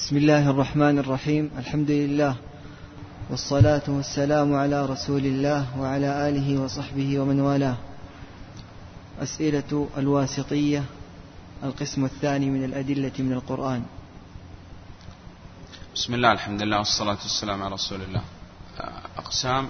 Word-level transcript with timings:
بسم 0.00 0.16
الله 0.16 0.50
الرحمن 0.50 0.98
الرحيم. 0.98 1.50
الحمد 1.58 1.90
لله 1.90 2.34
والصلاة 3.30 3.82
والسلام 3.88 4.54
على 4.54 4.86
رسول 4.86 5.20
الله 5.20 5.80
وعلى 5.80 6.28
آله 6.28 6.62
وصحبه 6.62 7.18
ومن 7.18 7.40
والاه. 7.40 7.76
أسئلة 9.20 9.88
الواسطية 9.96 10.84
القسم 11.64 12.04
الثاني 12.04 12.50
من 12.50 12.64
الأدلة 12.64 13.12
من 13.18 13.32
القرآن. 13.32 13.82
بسم 15.94 16.14
الله 16.14 16.32
الحمد 16.32 16.62
لله 16.62 16.78
والصلاة 16.78 17.20
والسلام 17.20 17.62
على 17.62 17.74
رسول 17.74 18.00
الله. 18.00 18.22
أقسام 19.18 19.68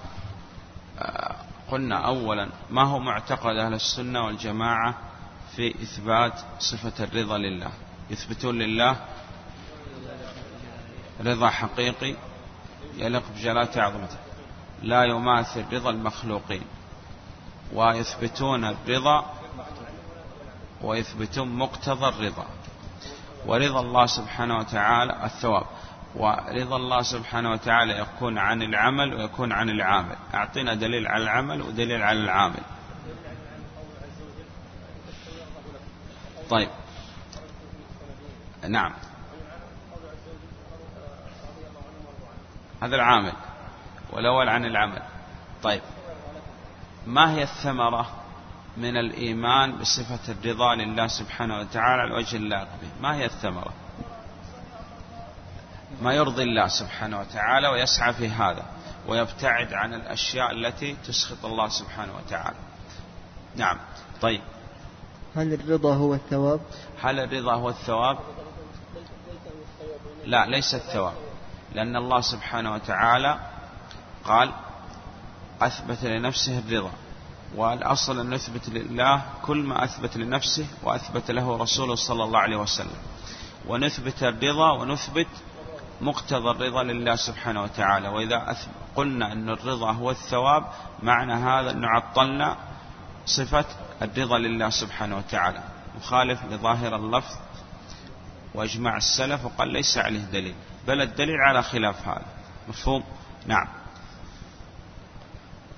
قلنا 1.70 2.06
أولا 2.06 2.48
ما 2.70 2.82
هو 2.82 2.98
معتقد 2.98 3.56
أهل 3.56 3.74
السنة 3.74 4.24
والجماعة 4.24 4.94
في 5.56 5.74
إثبات 5.82 6.34
صفة 6.58 7.04
الرضا 7.04 7.38
لله؟ 7.38 7.70
يثبتون 8.10 8.58
لله 8.58 8.96
رضا 11.20 11.50
حقيقي 11.50 12.14
يليق 12.96 13.22
بجلالة 13.34 13.82
عظمته. 13.82 14.16
لا 14.82 15.04
يماثل 15.04 15.64
رضا 15.72 15.90
المخلوقين 15.90 16.62
ويثبتون 17.74 18.64
الرضا 18.64 19.34
ويثبتون 20.82 21.48
مقتضى 21.48 22.08
الرضا. 22.08 22.46
ورضا 23.46 23.80
الله 23.80 24.06
سبحانه 24.06 24.58
وتعالى 24.58 25.24
الثواب 25.24 25.66
ورضا 26.14 26.76
الله 26.76 27.02
سبحانه 27.02 27.50
وتعالى 27.50 27.98
يكون 27.98 28.38
عن 28.38 28.62
العمل 28.62 29.14
ويكون 29.14 29.52
عن 29.52 29.70
العامل. 29.70 30.16
أعطينا 30.34 30.74
دليل 30.74 31.06
على 31.06 31.22
العمل 31.24 31.62
ودليل 31.62 32.02
على 32.02 32.18
العامل. 32.18 32.62
طيب. 36.50 36.68
نعم. 38.68 38.92
هذا 42.82 42.96
العامل. 42.96 43.32
والأول 44.12 44.48
عن 44.48 44.64
العمل. 44.64 45.02
طيب. 45.62 45.82
ما 47.06 47.32
هي 47.34 47.42
الثمرة 47.42 48.20
من 48.76 48.96
الإيمان 48.96 49.72
بصفة 49.72 50.32
الرضا 50.32 50.74
لله 50.74 51.06
سبحانه 51.06 51.58
وتعالى 51.60 52.02
على 52.02 52.14
وجه 52.14 52.36
اللائق 52.36 52.68
به 52.82 52.88
ما 53.00 53.16
هي 53.16 53.24
الثمرة؟ 53.24 53.72
ما 56.02 56.14
يرضي 56.14 56.42
الله 56.42 56.68
سبحانه 56.68 57.20
وتعالى 57.20 57.68
ويسعى 57.68 58.12
في 58.12 58.28
هذا 58.28 58.64
ويبتعد 59.08 59.72
عن 59.72 59.94
الأشياء 59.94 60.50
التي 60.52 60.96
تسخط 61.06 61.44
الله 61.44 61.68
سبحانه 61.68 62.12
وتعالى. 62.16 62.56
نعم. 63.56 63.78
طيب. 64.20 64.40
هل 65.36 65.54
الرضا 65.54 65.94
هو 65.94 66.14
الثواب؟ 66.14 66.60
هل 67.02 67.20
الرضا 67.20 67.54
هو 67.54 67.68
الثواب؟ 67.68 68.18
لا 70.24 70.46
ليس 70.46 70.74
الثواب. 70.74 71.14
لأن 71.74 71.96
الله 71.96 72.20
سبحانه 72.20 72.74
وتعالى 72.74 73.40
قال 74.24 74.52
أثبت 75.62 76.04
لنفسه 76.04 76.58
الرضا 76.58 76.90
والأصل 77.56 78.20
أن 78.20 78.34
نثبت 78.34 78.68
لله 78.68 79.22
كل 79.42 79.56
ما 79.56 79.84
أثبت 79.84 80.16
لنفسه 80.16 80.66
وأثبت 80.82 81.30
له 81.30 81.56
رسوله 81.56 81.94
صلى 81.94 82.24
الله 82.24 82.38
عليه 82.38 82.56
وسلم. 82.56 83.00
ونثبت 83.68 84.22
الرضا 84.22 84.72
ونثبت 84.72 85.26
مقتضى 86.00 86.50
الرضا 86.50 86.82
لله 86.82 87.16
سبحانه 87.16 87.62
وتعالى. 87.62 88.08
وإذا 88.08 88.56
قلنا 88.96 89.32
أن 89.32 89.48
الرضا 89.48 89.92
هو 89.92 90.10
الثواب 90.10 90.64
معنى 91.02 91.34
هذا 91.34 91.70
أن 91.70 91.84
عطلنا 91.84 92.56
صفة 93.26 93.64
الرضا 94.02 94.38
لله 94.38 94.70
سبحانه 94.70 95.16
وتعالى. 95.16 95.62
مخالف 95.96 96.44
لظاهر 96.44 96.96
اللفظ 96.96 97.36
وإجماع 98.54 98.96
السلف 98.96 99.44
وقال 99.44 99.68
ليس 99.68 99.98
عليه 99.98 100.20
دليل. 100.20 100.54
بل 100.86 101.00
الدليل 101.00 101.36
على 101.40 101.62
خلاف 101.62 102.08
هذا. 102.08 102.26
مفهوم؟ 102.68 103.04
نعم. 103.46 103.68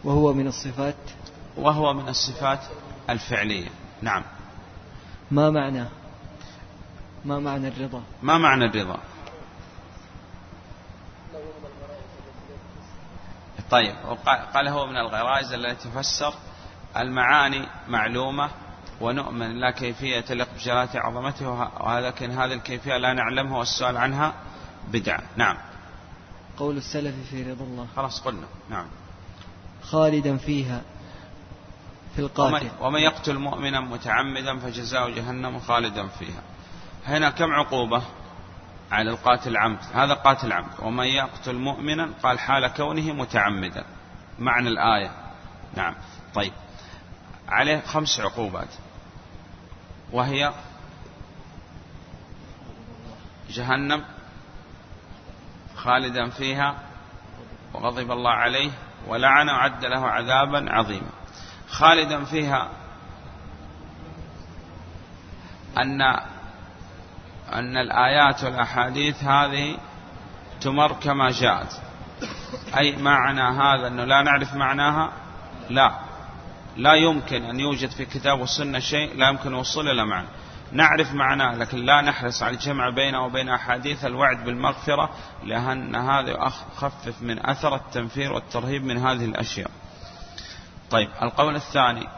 وهو 0.04 0.32
من 0.32 0.46
الصفات؟ 0.46 0.94
وهو 1.56 1.92
من 1.94 2.08
الصفات 2.08 2.60
الفعلية. 3.10 3.68
نعم. 4.02 4.22
ما 5.30 5.50
معنى؟ 5.50 5.84
ما 7.24 7.38
معنى 7.38 7.68
الرضا؟ 7.68 8.02
ما 8.22 8.38
معنى 8.38 8.64
الرضا؟ 8.64 8.98
طيب 13.70 13.94
قال 14.54 14.68
هو 14.68 14.86
من 14.86 14.96
الغرائز 14.96 15.52
التي 15.52 15.88
تفسر 15.88 16.34
المعاني 16.96 17.66
معلومة 17.88 18.50
ونؤمن 19.00 19.60
لا 19.60 19.70
كيفية 19.70 20.20
تليق 20.20 20.48
بجلالة 20.54 20.90
عظمته 20.94 21.70
ولكن 21.80 22.30
هذه 22.30 22.52
الكيفية 22.52 22.96
لا 22.96 23.12
نعلمها 23.12 23.58
والسؤال 23.58 23.96
عنها. 23.96 24.32
بدعة 24.88 25.22
نعم. 25.36 25.56
قول 26.56 26.76
السلف 26.76 27.14
في 27.30 27.42
رضا 27.42 27.64
الله. 27.64 27.86
خلاص 27.96 28.20
قلنا. 28.20 28.46
نعم. 28.70 28.86
خالدا 29.82 30.36
فيها 30.36 30.82
في 32.16 32.18
القاتل. 32.18 32.70
ومن 32.80 33.00
يقتل 33.00 33.38
مؤمنا 33.38 33.80
متعمدا 33.80 34.58
فجزاء 34.58 35.10
جهنم 35.10 35.60
خالدا 35.60 36.08
فيها. 36.08 36.42
هنا 37.06 37.30
كم 37.30 37.52
عقوبة 37.52 38.02
على 38.92 39.10
القاتل 39.10 39.56
عمد 39.56 39.78
هذا 39.94 40.14
قاتل 40.14 40.52
عمد 40.52 40.70
ومن 40.78 41.06
يقتل 41.06 41.54
مؤمنا 41.54 42.10
قال 42.22 42.38
حال 42.38 42.66
كونه 42.66 43.12
متعمدا. 43.12 43.84
معنى 44.38 44.68
الآية. 44.68 45.10
نعم. 45.76 45.94
طيب. 46.34 46.52
عليه 47.48 47.80
خمس 47.80 48.20
عقوبات. 48.20 48.68
وهي 50.12 50.52
جهنم 53.50 54.04
خالدا 55.84 56.30
فيها 56.30 56.74
وغضب 57.74 58.10
الله 58.12 58.30
عليه 58.30 58.70
ولعن 59.08 59.48
وعد 59.48 59.84
له 59.84 60.06
عذابا 60.06 60.72
عظيما. 60.72 61.10
خالدا 61.70 62.24
فيها 62.24 62.68
أن 65.78 66.02
أن 67.52 67.76
الآيات 67.76 68.44
والأحاديث 68.44 69.24
هذه 69.24 69.76
تمر 70.60 70.92
كما 70.92 71.30
جاءت. 71.30 71.80
أي 72.76 72.96
معنى 72.96 73.42
هذا 73.42 73.86
أنه 73.86 74.04
لا 74.04 74.22
نعرف 74.22 74.54
معناها؟ 74.54 75.12
لا. 75.70 75.92
لا 76.76 76.94
يمكن 76.94 77.44
أن 77.44 77.60
يوجد 77.60 77.90
في 77.90 78.04
كتاب 78.04 78.40
والسنة 78.40 78.78
شيء 78.78 79.16
لا 79.16 79.28
يمكن 79.28 79.48
الوصول 79.48 79.88
إلى 79.88 80.06
معنى. 80.06 80.28
نعرف 80.72 81.12
معناه 81.12 81.54
لكن 81.54 81.78
لا 81.78 82.00
نحرص 82.00 82.42
على 82.42 82.54
الجمع 82.54 82.90
بينه 82.90 83.24
وبين 83.24 83.48
أحاديث 83.48 84.04
الوعد 84.04 84.44
بالمغفرة 84.44 85.10
لأن 85.44 85.96
هذا 85.96 86.30
يخفف 86.30 87.22
من 87.22 87.46
أثر 87.46 87.74
التنفير 87.74 88.32
والترهيب 88.32 88.84
من 88.84 88.98
هذه 88.98 89.24
الأشياء. 89.24 89.70
طيب 90.90 91.10
القول 91.22 91.56
الثاني. 91.56 92.08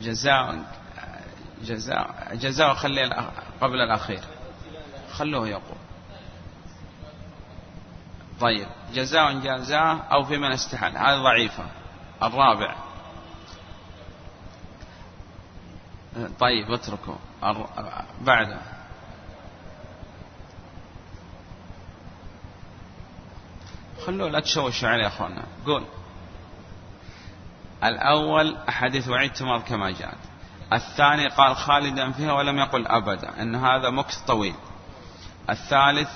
جزاء 0.00 0.64
جزاء 1.62 2.34
جزاء 2.34 2.74
خلي 2.74 3.30
قبل 3.60 3.80
الأخير. 3.80 4.20
خلوه 5.12 5.48
يقول. 5.48 5.78
طيب 8.40 8.66
جزاء 8.94 9.38
جازاه 9.38 10.00
أو 10.12 10.24
في 10.24 10.36
من 10.36 10.52
استحل 10.52 10.96
هذه 10.96 11.22
ضعيفة. 11.22 11.64
الرابع. 12.22 12.93
طيب 16.40 16.72
اتركوا 16.72 17.14
بعده 18.20 18.58
خلوه 24.06 24.30
لا 24.30 24.40
تشوشوا 24.40 24.88
عليه 24.88 25.02
يا 25.02 25.08
أخوانا. 25.08 25.42
قول. 25.66 25.84
الأول 27.84 28.56
أحاديث 28.68 29.08
وعيد 29.08 29.32
تمر 29.32 29.58
كما 29.58 29.90
جاءت. 29.90 30.18
الثاني 30.72 31.28
قال 31.28 31.56
خالدا 31.56 32.12
فيها 32.12 32.32
ولم 32.32 32.58
يقل 32.58 32.86
أبدا 32.86 33.42
أن 33.42 33.54
هذا 33.54 33.90
مكث 33.90 34.18
طويل. 34.18 34.54
الثالث 35.50 36.10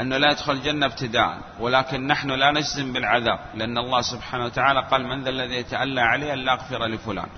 أنه 0.00 0.16
لا 0.18 0.30
يدخل 0.30 0.52
الجنة 0.52 0.86
ابتداء 0.86 1.38
ولكن 1.60 2.06
نحن 2.06 2.30
لا 2.30 2.50
نجزم 2.50 2.92
بالعذاب 2.92 3.38
لأن 3.54 3.78
الله 3.78 4.00
سبحانه 4.00 4.44
وتعالى 4.44 4.80
قال 4.80 5.06
من 5.06 5.22
ذا 5.24 5.30
الذي 5.30 5.54
يتألى 5.54 6.00
عليه 6.00 6.32
أن 6.32 6.38
لا 6.38 6.52
أغفر 6.52 6.86
لفلان. 6.86 7.28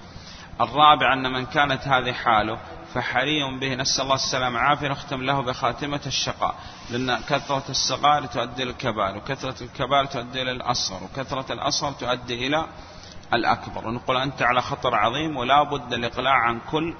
الرابع 0.60 1.12
أن 1.12 1.32
من 1.32 1.46
كانت 1.46 1.88
هذه 1.88 2.12
حاله 2.12 2.58
فحري 2.94 3.58
به 3.58 3.75
نسأل 3.75 4.05
الله 4.05 4.14
السلامة 4.14 4.58
عافية 4.58 4.88
نختم 4.88 5.22
له 5.22 5.43
بخاتمة 5.43 6.00
الشقاء. 6.06 6.55
لأن 6.90 7.20
كثرة 7.28 7.64
الصغار 7.69 8.26
تؤدي 8.26 8.62
إلى 8.62 8.70
الكبائر 8.70 9.16
وكثرة 9.16 9.62
الكبائر 9.62 10.05
تؤدي 10.05 10.43
إلى 10.43 10.50
الأصغر 10.50 11.05
وكثرة 11.05 11.52
الأصغر 11.52 11.93
تؤدي 11.93 12.46
إلى 12.46 12.66
الأكبر. 13.34 13.88
ونقول 13.88 14.16
أنت 14.16 14.43
على 14.43 14.62
خطر 14.62 14.94
عظيم 14.94 15.37
ولا 15.37 15.62
بد 15.62 15.93
الإقلاع 15.93 16.34
عن 16.34 16.61
كل 16.70 16.94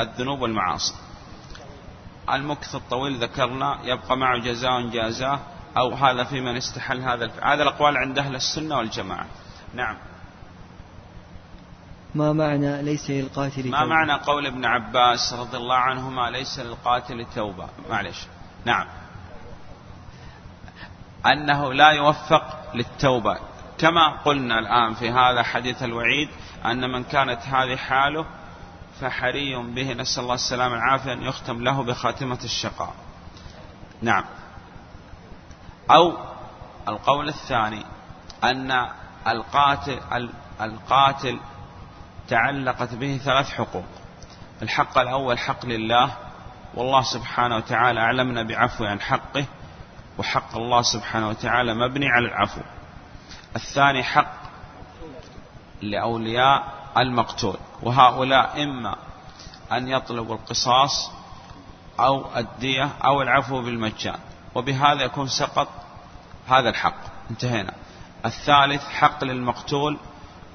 الذنوب 0.00 0.40
والمعاصي. 0.40 0.94
المكث 2.32 2.74
الطويل 2.74 3.22
ذكرنا 3.22 3.78
يبقى 3.84 4.16
معه 4.16 4.38
جزاء 4.38 4.80
جازاه 4.80 5.40
أو 5.76 5.94
هذا 5.94 6.24
في 6.24 6.40
من 6.40 6.56
استحل 6.56 7.00
هذا 7.00 7.30
هذا 7.42 7.62
الأقوال 7.62 7.96
عند 7.96 8.18
أهل 8.18 8.34
السنة 8.34 8.76
والجماعة. 8.76 9.26
نعم. 9.74 9.96
ما 12.14 12.32
معنى 12.32 12.82
ليس 12.82 13.10
للقاتل 13.10 13.70
ما 13.70 13.84
معنى 13.84 14.12
قول 14.12 14.46
ابن 14.46 14.64
عباس 14.64 15.32
رضي 15.32 15.56
الله 15.56 15.76
عنهما 15.76 16.30
ليس 16.30 16.58
للقاتل 16.58 17.26
توبة؟ 17.34 17.68
معلش. 17.90 18.26
نعم. 18.64 18.86
أنه 21.26 21.72
لا 21.72 21.90
يوفق 21.90 22.74
للتوبة. 22.74 23.38
كما 23.78 24.08
قلنا 24.08 24.58
الآن 24.58 24.94
في 24.94 25.10
هذا 25.10 25.42
حديث 25.42 25.82
الوعيد 25.82 26.28
أن 26.64 26.92
من 26.92 27.04
كانت 27.04 27.40
هذه 27.42 27.76
حاله 27.76 28.26
فحري 29.00 29.56
به 29.56 29.92
نسأل 29.92 30.22
الله 30.22 30.34
السلامة 30.34 30.74
والعافية 30.74 31.12
أن 31.12 31.22
يختم 31.22 31.64
له 31.64 31.82
بخاتمة 31.82 32.38
الشقاء. 32.44 32.94
نعم. 34.02 34.24
أو 35.90 36.16
القول 36.88 37.28
الثاني 37.28 37.84
أن 38.44 38.88
القاتل 39.26 40.00
القاتل 40.60 41.40
تعلقت 42.28 42.94
به 42.94 43.20
ثلاث 43.24 43.50
حقوق. 43.50 43.84
الحق 44.62 44.98
الأول 44.98 45.38
حق 45.38 45.66
لله 45.66 46.16
والله 46.74 47.02
سبحانه 47.02 47.56
وتعالى 47.56 48.00
أعلمنا 48.00 48.42
بعفو 48.42 48.84
عن 48.84 49.00
حقه 49.00 49.44
وحق 50.18 50.56
الله 50.56 50.82
سبحانه 50.82 51.28
وتعالى 51.28 51.74
مبني 51.74 52.08
على 52.08 52.26
العفو. 52.26 52.60
الثاني 53.56 54.02
حق 54.02 54.34
لأولياء 55.82 56.78
المقتول 56.96 57.56
وهؤلاء 57.82 58.62
إما 58.62 58.96
أن 59.72 59.88
يطلبوا 59.88 60.34
القصاص 60.34 61.10
أو 62.00 62.36
الدية 62.36 62.88
أو 63.04 63.22
العفو 63.22 63.62
بالمجان 63.62 64.18
وبهذا 64.54 65.02
يكون 65.02 65.28
سقط 65.28 65.68
هذا 66.48 66.68
الحق. 66.68 67.00
انتهينا. 67.30 67.72
الثالث 68.26 68.88
حق 68.88 69.24
للمقتول 69.24 69.98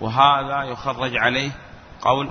وهذا 0.01 0.63
يخرج 0.63 1.17
عليه 1.17 1.51
قول 2.03 2.29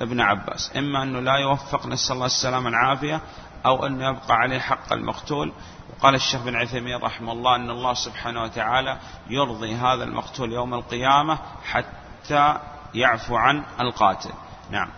ابن 0.00 0.20
عباس. 0.20 0.76
إما 0.76 1.02
أنه 1.02 1.20
لا 1.20 1.36
يوفق 1.36 1.86
نسأل 1.86 2.14
الله 2.14 2.26
السلامة 2.26 2.66
والعافية 2.66 3.20
أو 3.66 3.86
أنه 3.86 4.08
يبقى 4.08 4.34
عليه 4.34 4.58
حق 4.58 4.92
المقتول. 4.92 5.52
وقال 5.90 6.14
الشيخ 6.14 6.42
بن 6.42 6.56
عثيمين 6.56 6.96
رحمه 6.96 7.32
الله 7.32 7.56
أن 7.56 7.70
الله 7.70 7.94
سبحانه 7.94 8.42
وتعالى 8.42 8.98
يرضي 9.30 9.74
هذا 9.74 10.04
المقتول 10.04 10.52
يوم 10.52 10.74
القيامة 10.74 11.38
حتى 11.64 12.58
يعفو 12.94 13.36
عن 13.36 13.64
القاتل. 13.80 14.30
نعم. 14.70 14.88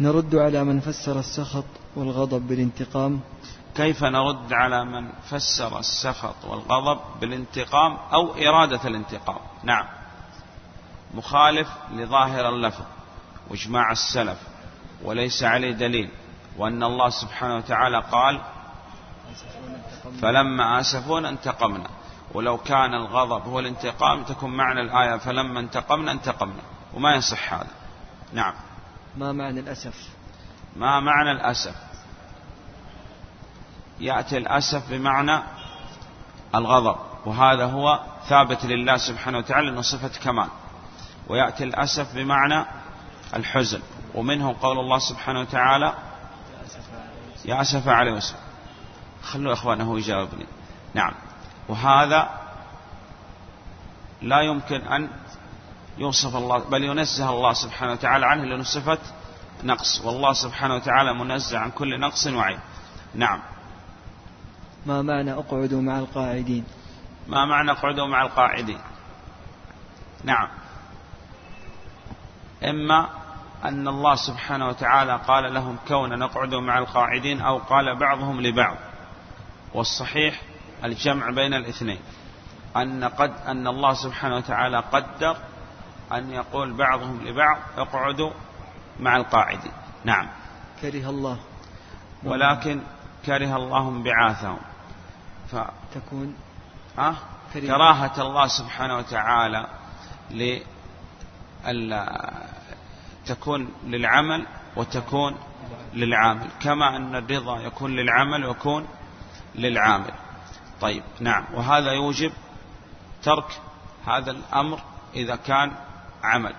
نرد 0.00 0.36
على 0.36 0.64
من 0.64 0.80
فسر 0.80 1.18
السخط 1.18 1.64
والغضب 1.96 2.48
بالانتقام. 2.48 3.20
كيف 3.74 4.04
نرد 4.04 4.52
على 4.52 4.84
من 4.84 5.12
فسر 5.30 5.78
السخط 5.78 6.44
والغضب 6.44 7.00
بالانتقام 7.20 7.96
أو 8.12 8.34
إرادة 8.34 8.80
الانتقام؟ 8.84 9.38
نعم. 9.62 9.97
مخالف 11.14 11.68
لظاهر 11.92 12.48
اللفظ 12.48 12.84
وإجماع 13.50 13.92
السلف 13.92 14.38
وليس 15.02 15.42
عليه 15.42 15.72
دليل 15.72 16.10
وأن 16.56 16.82
الله 16.82 17.10
سبحانه 17.10 17.56
وتعالى 17.56 18.02
قال 18.12 18.40
فلما 20.22 20.80
آسفونا 20.80 21.28
انتقمنا 21.28 21.88
ولو 22.34 22.58
كان 22.58 22.94
الغضب 22.94 23.48
هو 23.48 23.58
الانتقام 23.58 24.22
تكون 24.22 24.56
معنى 24.56 24.80
الآية 24.80 25.16
فلما 25.16 25.60
انتقمنا 25.60 26.12
انتقمنا 26.12 26.62
وما 26.94 27.14
يصح 27.14 27.54
هذا. 27.54 27.66
نعم. 28.32 28.54
ما 29.16 29.32
معنى 29.32 29.60
الأسف؟ 29.60 30.08
ما 30.76 31.00
معنى 31.00 31.32
الأسف؟ 31.32 31.74
يأتي 34.00 34.38
الأسف 34.38 34.90
بمعنى 34.90 35.42
الغضب 36.54 36.96
وهذا 37.26 37.64
هو 37.64 38.00
ثابت 38.28 38.64
لله 38.64 38.96
سبحانه 38.96 39.38
وتعالى 39.38 39.68
أنه 39.68 39.82
صفة 39.82 40.20
كمال. 40.24 40.48
ويأتي 41.26 41.64
الأسف 41.64 42.14
بمعنى 42.14 42.64
الحزن. 43.34 43.80
ومنه 44.14 44.56
قول 44.62 44.78
الله 44.78 44.98
سبحانه 44.98 45.40
وتعالى 45.40 45.94
يا 47.44 47.60
أسف 47.60 47.88
على 47.88 48.10
يوسف 48.10 48.36
خلوا 49.22 49.52
إخوانه 49.52 49.98
يجاوبني. 49.98 50.46
نعم. 50.94 51.12
وهذا 51.68 52.28
لا 54.22 54.40
يمكن 54.40 54.80
أن 54.80 55.10
يوصف 55.98 56.36
الله 56.36 56.58
بل 56.58 56.84
ينزه 56.84 57.30
الله 57.30 57.52
سبحانه 57.52 57.92
وتعالى 57.92 58.26
عنه 58.26 58.44
لأنه 58.44 58.62
صفة 58.62 58.98
نقص. 59.64 60.00
والله 60.04 60.32
سبحانه 60.32 60.74
وتعالى 60.74 61.14
منزه 61.14 61.58
عن 61.58 61.70
كل 61.70 62.00
نقص 62.00 62.26
وعيب. 62.26 62.58
نعم. 63.14 63.40
ما 64.86 65.02
معنى 65.02 65.32
اقعدوا 65.32 65.82
مع 65.82 65.98
القاعدين؟ 65.98 66.64
ما 67.28 67.44
معنى 67.44 67.70
اقعدوا 67.70 68.06
مع 68.06 68.22
القاعدين؟ 68.22 68.78
نعم. 70.24 70.48
إما 72.64 73.08
أن 73.64 73.88
الله 73.88 74.14
سبحانه 74.14 74.68
وتعالى 74.68 75.20
قال 75.28 75.54
لهم 75.54 75.76
كون 75.88 76.18
نقعدوا 76.18 76.60
مع 76.60 76.78
القاعدين 76.78 77.40
أو 77.40 77.58
قال 77.58 77.98
بعضهم 77.98 78.40
لبعض. 78.40 78.76
والصحيح 79.74 80.40
الجمع 80.84 81.30
بين 81.30 81.54
الاثنين. 81.54 81.98
أن 82.76 83.04
قد 83.04 83.32
أن 83.46 83.66
الله 83.66 83.94
سبحانه 83.94 84.36
وتعالى 84.36 84.78
قدر 84.78 85.36
أن 86.12 86.32
يقول 86.32 86.72
بعضهم 86.72 87.26
لبعض 87.26 87.58
اقعدوا 87.76 88.30
مع 89.00 89.16
القاعدين. 89.16 89.72
نعم. 90.04 90.28
كره 90.82 91.10
الله. 91.10 91.38
ولكن 92.24 92.80
كره 93.26 93.56
الله 93.56 93.88
انبعاثهم. 93.88 94.58
فتكون 95.50 96.34
أه؟ 96.98 97.14
كراهة 97.52 98.22
الله 98.22 98.46
سبحانه 98.46 98.96
وتعالى 98.96 99.66
تكون 103.26 103.72
للعمل 103.84 104.46
وتكون 104.76 105.36
للعامل 105.94 106.48
كما 106.60 106.96
أن 106.96 107.16
الرضا 107.16 107.60
يكون 107.60 107.96
للعمل 107.96 108.44
ويكون 108.44 108.86
للعامل. 109.54 110.12
طيب 110.80 111.02
نعم. 111.20 111.44
وهذا 111.54 111.92
يوجب 111.92 112.32
ترك 113.22 113.60
هذا 114.06 114.30
الأمر 114.30 114.80
إذا 115.14 115.36
كان 115.36 115.72
عمل 116.22 116.54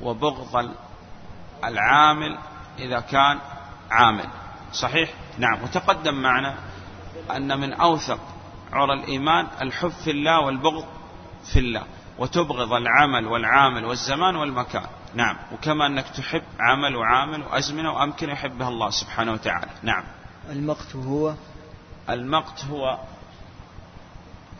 وبغض 0.00 0.70
العامل 1.64 2.38
إذا 2.78 3.00
كان 3.00 3.38
عامل. 3.90 4.28
صحيح؟ 4.72 5.14
نعم. 5.38 5.62
وتقدم 5.62 6.14
معنا 6.14 6.54
أن 7.36 7.60
من 7.60 7.72
أوثق 7.72 8.20
عرى 8.72 8.92
الإيمان 8.92 9.46
الحب 9.62 9.90
في 10.04 10.10
الله 10.10 10.40
والبغض 10.40 10.84
في 11.52 11.58
الله. 11.58 11.82
وتبغض 12.18 12.72
العمل 12.72 13.26
والعامل 13.26 13.84
والزمان 13.84 14.36
والمكان. 14.36 14.86
نعم. 15.14 15.36
وكما 15.52 15.86
أنك 15.86 16.08
تحب 16.08 16.42
عمل 16.60 16.96
وعامل 16.96 17.42
وأزمنة 17.42 17.92
وأمكنة 17.92 18.32
يحبها 18.32 18.68
الله 18.68 18.90
سبحانه 18.90 19.32
وتعالى. 19.32 19.70
نعم. 19.82 20.04
المقت 20.50 20.96
هو؟ 20.96 21.34
المقت 22.10 22.64
هو 22.64 22.98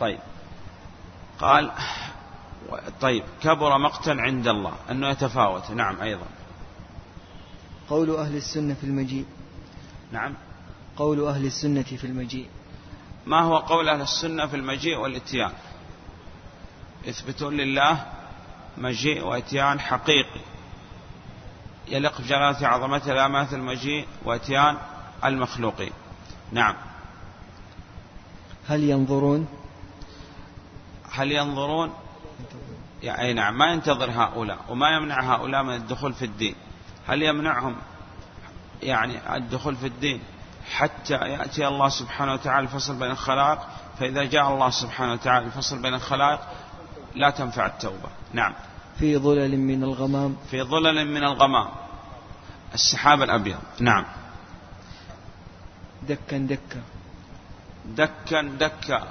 طيب. 0.00 0.18
قال 1.38 1.72
طيب. 3.00 3.24
كبر 3.42 3.78
مقتا 3.78 4.10
عند 4.10 4.48
الله. 4.48 4.72
أنه 4.90 5.08
يتفاوت. 5.08 5.70
نعم 5.70 6.00
أيضا. 6.02 6.26
قول 7.90 8.16
أهل 8.16 8.36
السنة 8.36 8.74
في 8.74 8.84
المجيء. 8.84 9.26
نعم. 10.12 10.34
قول 10.96 11.26
أهل 11.26 11.46
السنة 11.46 11.82
في 11.82 12.06
المجيء. 12.06 12.48
ما 13.26 13.40
هو 13.40 13.56
قول 13.56 13.88
أهل 13.88 14.00
السنة 14.00 14.46
في 14.46 14.56
المجيء 14.56 14.98
والإتيان؟ 14.98 15.52
يثبتون 17.06 17.56
لله 17.56 18.06
مجيء 18.76 19.24
وإتيان 19.24 19.80
حقيقي. 19.80 20.40
يليق 21.88 22.20
بجلالة 22.20 22.68
عظمته 22.68 23.14
لا 23.14 23.28
مثل 23.28 23.56
المجيء 23.56 24.06
وإتيان 24.24 24.76
المخلوقين. 25.24 25.92
نعم. 26.52 26.74
هل 28.68 28.82
ينظرون؟ 28.82 29.48
هل 31.12 31.32
ينظرون؟ 31.32 31.94
يعني 33.02 33.32
نعم. 33.32 33.58
ما 33.58 33.72
ينتظر 33.72 34.10
هؤلاء 34.10 34.58
وما 34.68 34.90
يمنع 34.90 35.34
هؤلاء 35.34 35.62
من 35.62 35.74
الدخول 35.74 36.14
في 36.14 36.24
الدين. 36.24 36.54
هل 37.08 37.22
يمنعهم؟ 37.22 37.76
يعني 38.82 39.36
الدخول 39.36 39.76
في 39.76 39.86
الدين. 39.86 40.20
حتى 40.72 41.14
يأتي 41.14 41.68
الله 41.68 41.88
سبحانه 41.88 42.32
وتعالى 42.32 42.64
الفصل 42.64 42.98
بين 42.98 43.10
الخلائق 43.10 43.58
فإذا 44.00 44.24
جاء 44.24 44.48
الله 44.48 44.70
سبحانه 44.70 45.12
وتعالى 45.12 45.46
الفصل 45.46 45.82
بين 45.82 45.94
الخلائق 45.94 46.40
لا 47.14 47.30
تنفع 47.30 47.66
التوبة. 47.66 48.08
نعم. 48.32 48.54
في 48.98 49.18
ظلل 49.18 49.58
من 49.58 49.82
الغمام. 49.82 50.36
في 50.50 50.62
ظلل 50.62 51.06
من 51.06 51.24
الغمام. 51.24 51.68
السحاب 52.74 53.22
الأبيض. 53.22 53.58
نعم. 53.80 54.04
دكا 56.08 56.38
دكا. 56.38 56.80
دكا 57.86 58.42
دكا. 58.42 59.02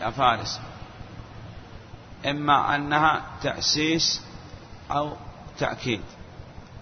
يا 0.00 0.10
فارس. 0.10 0.60
إما 2.26 2.76
أنها 2.76 3.22
تأسيس 3.42 4.22
أو 4.90 5.12
تأكيد. 5.58 6.00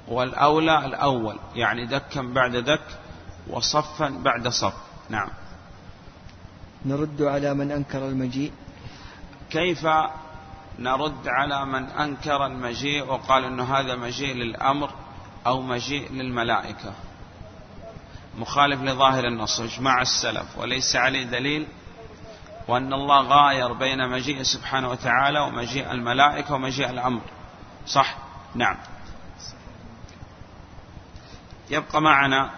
والأولى 0.08 0.86
الأول. 0.86 1.38
يعني 1.54 1.86
دكا 1.86 2.22
بعد 2.22 2.56
دك 2.56 2.86
وصفا 3.50 4.08
بعد 4.08 4.48
صف. 4.48 4.74
نعم. 5.10 5.28
نرد 6.86 7.22
على 7.22 7.54
من 7.54 7.72
أنكر 7.72 8.08
المجيء. 8.08 8.52
كيف 9.50 9.86
نرد 10.78 11.28
على 11.28 11.66
من 11.66 11.84
أنكر 11.84 12.46
المجيء 12.46 13.04
وقال 13.04 13.44
أنه 13.44 13.76
هذا 13.78 13.96
مجيء 13.96 14.34
للأمر 14.34 14.90
أو 15.46 15.62
مجيء 15.62 16.12
للملائكة. 16.12 16.92
مخالف 18.38 18.82
لظاهر 18.82 19.24
النص 19.24 19.60
اجماع 19.60 20.02
السلف 20.02 20.58
وليس 20.58 20.96
عليه 20.96 21.24
دليل 21.24 21.66
وأن 22.68 22.92
الله 22.92 23.22
غاير 23.22 23.72
بين 23.72 24.08
مجيء 24.08 24.42
سبحانه 24.42 24.90
وتعالى 24.90 25.40
ومجيء 25.40 25.90
الملائكة 25.92 26.54
ومجيء 26.54 26.90
الأمر. 26.90 27.20
صح؟ 27.86 28.16
نعم. 28.54 28.76
يبقى 31.70 32.02
معنا 32.02 32.50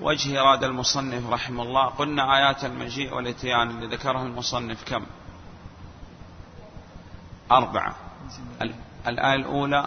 وجه 0.00 0.40
إرادة 0.40 0.66
المصنف 0.66 1.30
رحمه 1.30 1.62
الله. 1.62 1.86
قلنا 1.86 2.36
آيات 2.36 2.64
المجيء 2.64 3.14
والإتيان 3.14 3.70
اللي 3.70 3.96
ذكرها 3.96 4.22
المصنف 4.22 4.84
كم؟ 4.84 5.06
أربعة. 7.50 7.94
الآية 9.06 9.34
الأولى 9.34 9.86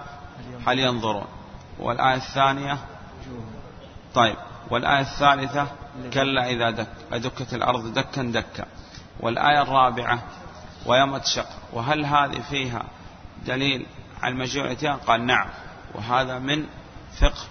هل 0.67 0.79
ينظرون؟ 0.79 1.27
والآية 1.79 2.15
الثانية 2.15 2.77
طيب. 4.15 4.35
والآية 4.69 5.01
الثالثة 5.01 5.67
كلا 6.13 6.49
إذا 6.49 6.69
دك 6.69 6.87
أدكت 7.11 7.53
الأرض 7.53 7.93
دكا 7.93 8.23
دكا. 8.23 8.65
والآية 9.19 9.61
الرابعة 9.61 10.19
ويوم 10.85 11.17
تشق 11.17 11.47
وهل 11.73 12.05
هذه 12.05 12.41
فيها 12.49 12.83
دليل 13.45 13.85
على 14.21 14.33
المجيء 14.33 14.61
والإتيان 14.61 14.97
قال 14.97 15.25
نعم. 15.25 15.47
وهذا 15.95 16.39
من 16.39 16.65
فقه 17.21 17.47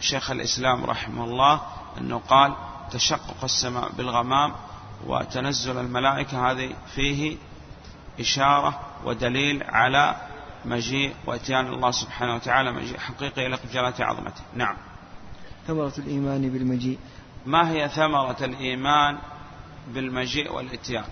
شيخ 0.00 0.30
الإسلام 0.30 0.84
رحمه 0.84 1.24
الله 1.24 1.60
أنه 1.98 2.18
قال 2.28 2.54
تشقق 2.90 3.44
السماء 3.44 3.92
بالغمام 3.92 4.52
وتنزل 5.06 5.78
الملائكة. 5.78 6.50
هذه 6.50 6.74
فيه 6.94 7.36
إشارة 8.20 8.80
ودليل 9.04 9.62
على 9.62 10.16
مجيء 10.64 11.14
واتيان 11.26 11.66
الله 11.66 11.90
سبحانه 11.90 12.34
وتعالى 12.34 12.72
مجيء 12.72 12.98
حقيقي 12.98 13.46
إلى 13.46 13.58
جلالة 13.72 14.04
عظمته. 14.04 14.40
نعم. 14.54 14.76
ثمرة 15.66 15.92
الإيمان 15.98 16.50
بالمجيء. 16.50 16.98
ما 17.46 17.70
هي 17.70 17.88
ثمرة 17.88 18.36
الإيمان 18.40 19.18
بالمجيء 19.88 20.52
والاتيان؟ 20.52 21.04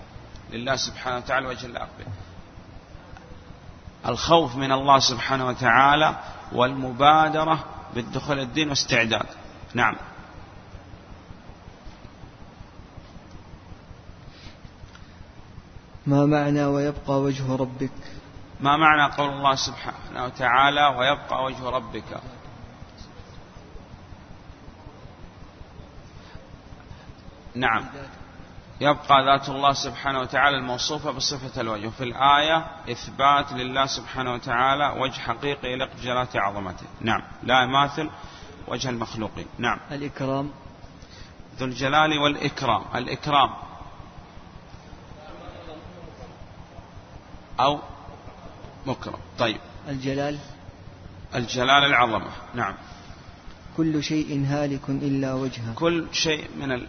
لله 0.51 0.75
سبحانه 0.75 1.17
وتعالى 1.17 1.47
وجه 1.47 1.65
الأقبل. 1.65 2.05
الخوف 4.05 4.55
من 4.55 4.71
الله 4.71 4.99
سبحانه 4.99 5.47
وتعالى 5.47 6.15
والمبادرة 6.51 7.65
بالدخول 7.95 8.39
الدين 8.39 8.69
واستعداد. 8.69 9.25
نعم. 9.73 9.95
ما 16.05 16.25
معنى 16.25 16.65
ويبقى 16.65 17.21
وجه 17.21 17.55
ربك؟ 17.55 17.91
ما 18.59 18.77
معنى 18.77 19.13
قول 19.13 19.29
الله 19.29 19.55
سبحانه 19.55 20.25
وتعالى 20.25 20.87
ويبقى 20.87 21.43
وجه 21.43 21.69
ربك؟ 21.69 22.21
نعم. 27.55 27.85
يبقى 28.81 29.25
ذات 29.25 29.49
الله 29.49 29.73
سبحانه 29.73 30.19
وتعالى 30.19 30.57
الموصوفة 30.57 31.11
بصفة 31.11 31.61
الوجه. 31.61 31.89
في 31.89 32.03
الآية 32.03 32.65
إثبات 32.91 33.53
لله 33.53 33.85
سبحانه 33.85 34.33
وتعالى 34.33 34.93
وجه 34.97 35.19
حقيقي 35.19 35.71
يليق 35.71 35.95
بجلالة 35.95 36.29
عظمته. 36.35 36.85
نعم. 37.01 37.21
لا 37.43 37.63
يماثل 37.63 38.09
وجه 38.67 38.89
المخلوقين. 38.89 39.47
نعم. 39.57 39.79
الإكرام. 39.91 40.51
ذو 41.57 41.65
الجلال 41.65 42.17
والإكرام. 42.17 42.83
الإكرام. 42.95 43.49
أو 47.63 47.79
مكرم 48.85 49.19
طيب. 49.39 49.57
الجلال. 49.89 50.37
الجلال 51.35 51.83
العظمة. 51.85 52.31
نعم. 52.55 52.73
كل 53.77 54.03
شيء 54.03 54.45
هالك 54.47 54.89
إلا 54.89 55.33
وجهه. 55.33 55.73
كل 55.75 56.07
شيء 56.11 56.47
من 56.59 56.71
ال... 56.71 56.87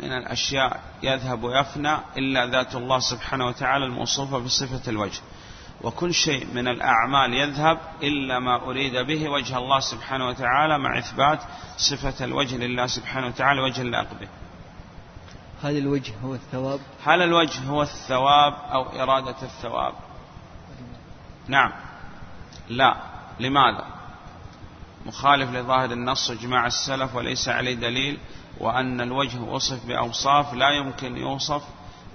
من 0.00 0.12
الأشياء 0.12 0.80
يذهب 1.02 1.42
ويفنى 1.42 1.96
إلا 2.16 2.46
ذات 2.46 2.74
الله 2.74 2.98
سبحانه 2.98 3.46
وتعالى 3.46 3.84
الموصوفة 3.84 4.38
بصفة 4.38 4.90
الوجه. 4.90 5.20
وكل 5.82 6.14
شيء 6.14 6.46
من 6.54 6.68
الأعمال 6.68 7.34
يذهب 7.34 7.78
إلا 8.02 8.38
ما 8.38 8.62
أريد 8.64 8.96
به 8.96 9.28
وجه 9.28 9.58
الله 9.58 9.80
سبحانه 9.80 10.28
وتعالى 10.28 10.78
مع 10.78 10.98
إثبات 10.98 11.40
صفة 11.76 12.24
الوجه 12.24 12.56
لله 12.56 12.86
سبحانه 12.86 13.26
وتعالى 13.26 13.60
وجه 13.60 13.80
اللائق 13.82 14.08
به. 14.20 14.28
هل 15.64 15.78
الوجه 15.78 16.12
هو 16.24 16.34
الثواب؟ 16.34 16.80
هل 17.04 17.22
الوجه 17.22 17.60
هو 17.64 17.82
الثواب 17.82 18.52
أو 18.52 18.82
إرادة 18.82 19.36
الثواب؟ 19.42 19.94
نعم. 21.48 21.72
لا. 22.68 22.96
لماذا؟ 23.40 23.86
مخالف 25.06 25.50
لظاهر 25.50 25.92
النص 25.92 26.30
إجماع 26.30 26.66
السلف 26.66 27.14
وليس 27.14 27.48
عليه 27.48 27.74
دليل 27.74 28.18
وأن 28.60 29.00
الوجه 29.00 29.40
وصف 29.40 29.86
بأوصاف 29.86 30.54
لا 30.54 30.70
يمكن 30.70 31.16
يوصف 31.16 31.62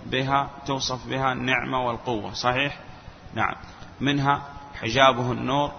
بها 0.05 0.49
توصف 0.65 1.07
بها 1.07 1.33
النعمة 1.33 1.87
والقوة. 1.87 2.33
صحيح؟ 2.33 2.79
نعم. 3.33 3.55
منها 4.01 4.43
حجابه 4.75 5.31
النور 5.31 5.71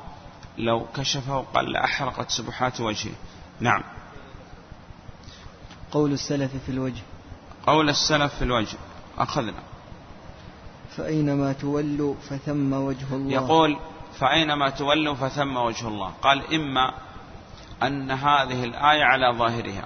لو 0.58 0.86
كشفه 0.94 1.44
قال 1.54 1.72
لأحرقت 1.72 2.30
سبحات 2.30 2.80
وجهه. 2.80 3.14
نعم. 3.60 3.82
قول 5.92 6.12
السلف 6.12 6.52
في 6.66 6.72
الوجه. 6.72 7.02
قول 7.66 7.88
السلف 7.88 8.34
في 8.34 8.44
الوجه. 8.44 8.78
أخذنا. 9.18 9.62
فأينما 10.96 11.52
تولوا 11.52 12.14
فثم 12.28 12.72
وجه 12.72 13.14
الله. 13.14 13.32
يقول 13.32 13.78
فأينما 14.18 14.70
تولوا 14.70 15.14
فثم 15.14 15.56
وجه 15.56 15.88
الله. 15.88 16.12
قال 16.22 16.54
إما 16.54 16.94
أن 17.82 18.10
هذه 18.10 18.64
الآية 18.64 19.04
على 19.04 19.38
ظاهرها. 19.38 19.84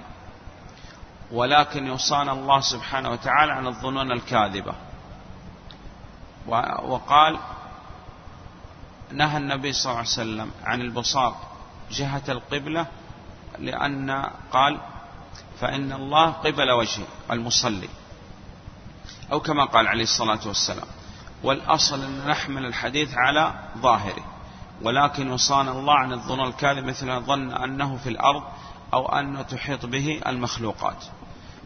ولكن 1.31 1.87
يصان 1.87 2.29
الله 2.29 2.59
سبحانه 2.59 3.11
وتعالى 3.11 3.51
عن 3.51 3.67
الظنون 3.67 4.11
الكاذبة. 4.11 4.73
وقال 6.83 7.37
نهى 9.11 9.37
النبي 9.37 9.71
صلى 9.73 9.85
الله 9.85 9.97
عليه 9.97 10.09
وسلم 10.09 10.51
عن 10.63 10.81
البصاق 10.81 11.35
جهة 11.91 12.21
القبلة 12.29 12.87
لأن 13.59 14.29
قال 14.51 14.79
فإن 15.61 15.91
الله 15.91 16.31
قبل 16.31 16.71
وجهه 16.71 17.07
المصلي. 17.31 17.89
أو 19.31 19.39
كما 19.39 19.65
قال 19.65 19.87
عليه 19.87 20.03
الصلاة 20.03 20.39
والسلام 20.45 20.87
والأصل 21.43 22.03
أن 22.03 22.27
نحمل 22.27 22.65
الحديث 22.65 23.13
على 23.13 23.53
ظاهره. 23.77 24.23
ولكن 24.81 25.33
يصان 25.33 25.67
الله 25.67 25.93
عن 25.93 26.13
الظن 26.13 26.47
الكاذب 26.47 26.85
مثل 26.85 27.21
ظن 27.21 27.51
أنه 27.51 27.97
في 27.97 28.09
الأرض 28.09 28.43
أو 28.93 29.19
أنه 29.19 29.41
تحيط 29.41 29.85
به 29.85 30.21
المخلوقات. 30.27 31.05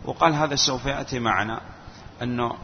وقال 0.06 0.34
هذا 0.34 0.56
سوف 0.56 0.86
يأتي 0.86 1.20
معنا 1.20 1.62
أنه 2.22 2.56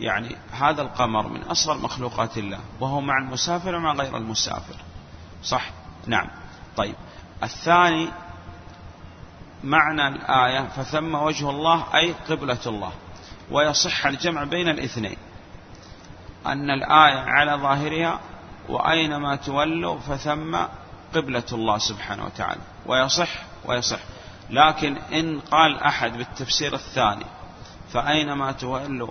يعني 0.00 0.36
هذا 0.52 0.82
القمر 0.82 1.28
من 1.28 1.42
أصغر 1.42 1.78
مخلوقات 1.78 2.38
الله 2.38 2.60
وهو 2.80 3.00
مع 3.00 3.18
المسافر 3.18 3.74
ومع 3.74 3.92
غير 3.92 4.16
المسافر. 4.16 4.76
صح؟ 5.42 5.70
نعم. 6.06 6.30
طيب. 6.76 6.94
الثاني 7.42 8.08
معنى 9.64 10.08
الآية 10.08 10.68
فثم 10.76 11.14
وجه 11.14 11.50
الله 11.50 11.84
أي 11.94 12.14
قبلة 12.28 12.58
الله. 12.66 12.92
ويصح 13.50 14.06
الجمع 14.06 14.44
بين 14.44 14.68
الاثنين. 14.68 15.16
أن 16.46 16.70
الآية 16.70 17.18
على 17.18 17.52
ظاهرها 17.52 18.20
وأينما 18.68 19.36
تولوا 19.36 19.98
فثم 19.98 20.56
قبلة 21.14 21.48
الله 21.52 21.78
سبحانه 21.78 22.24
وتعالى. 22.24 22.60
ويصح 22.86 23.28
ويصح. 23.64 23.98
لكن 24.50 24.96
إن 24.96 25.40
قال 25.40 25.82
أحد 25.82 26.16
بالتفسير 26.16 26.74
الثاني 26.74 27.26
فأينما 27.92 28.52
تولوا 28.52 29.10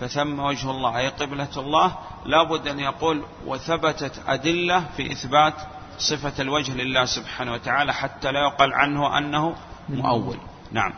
فثم 0.00 0.40
وجه 0.40 0.70
الله 0.70 0.98
أي 0.98 1.08
قبلة 1.08 1.48
الله 1.56 1.96
لابد 2.26 2.68
أن 2.68 2.80
يقول 2.80 3.24
وثبتت 3.46 4.22
أدلة 4.26 4.84
في 4.96 5.12
إثبات 5.12 5.54
صفة 5.98 6.42
الوجه 6.42 6.72
لله 6.72 7.04
سبحانه 7.04 7.52
وتعالى 7.52 7.94
حتى 7.94 8.32
لا 8.32 8.40
يقال 8.40 8.74
عنه 8.74 9.18
أنه 9.18 9.56
مؤول. 9.88 10.36
نعم. 10.72 10.92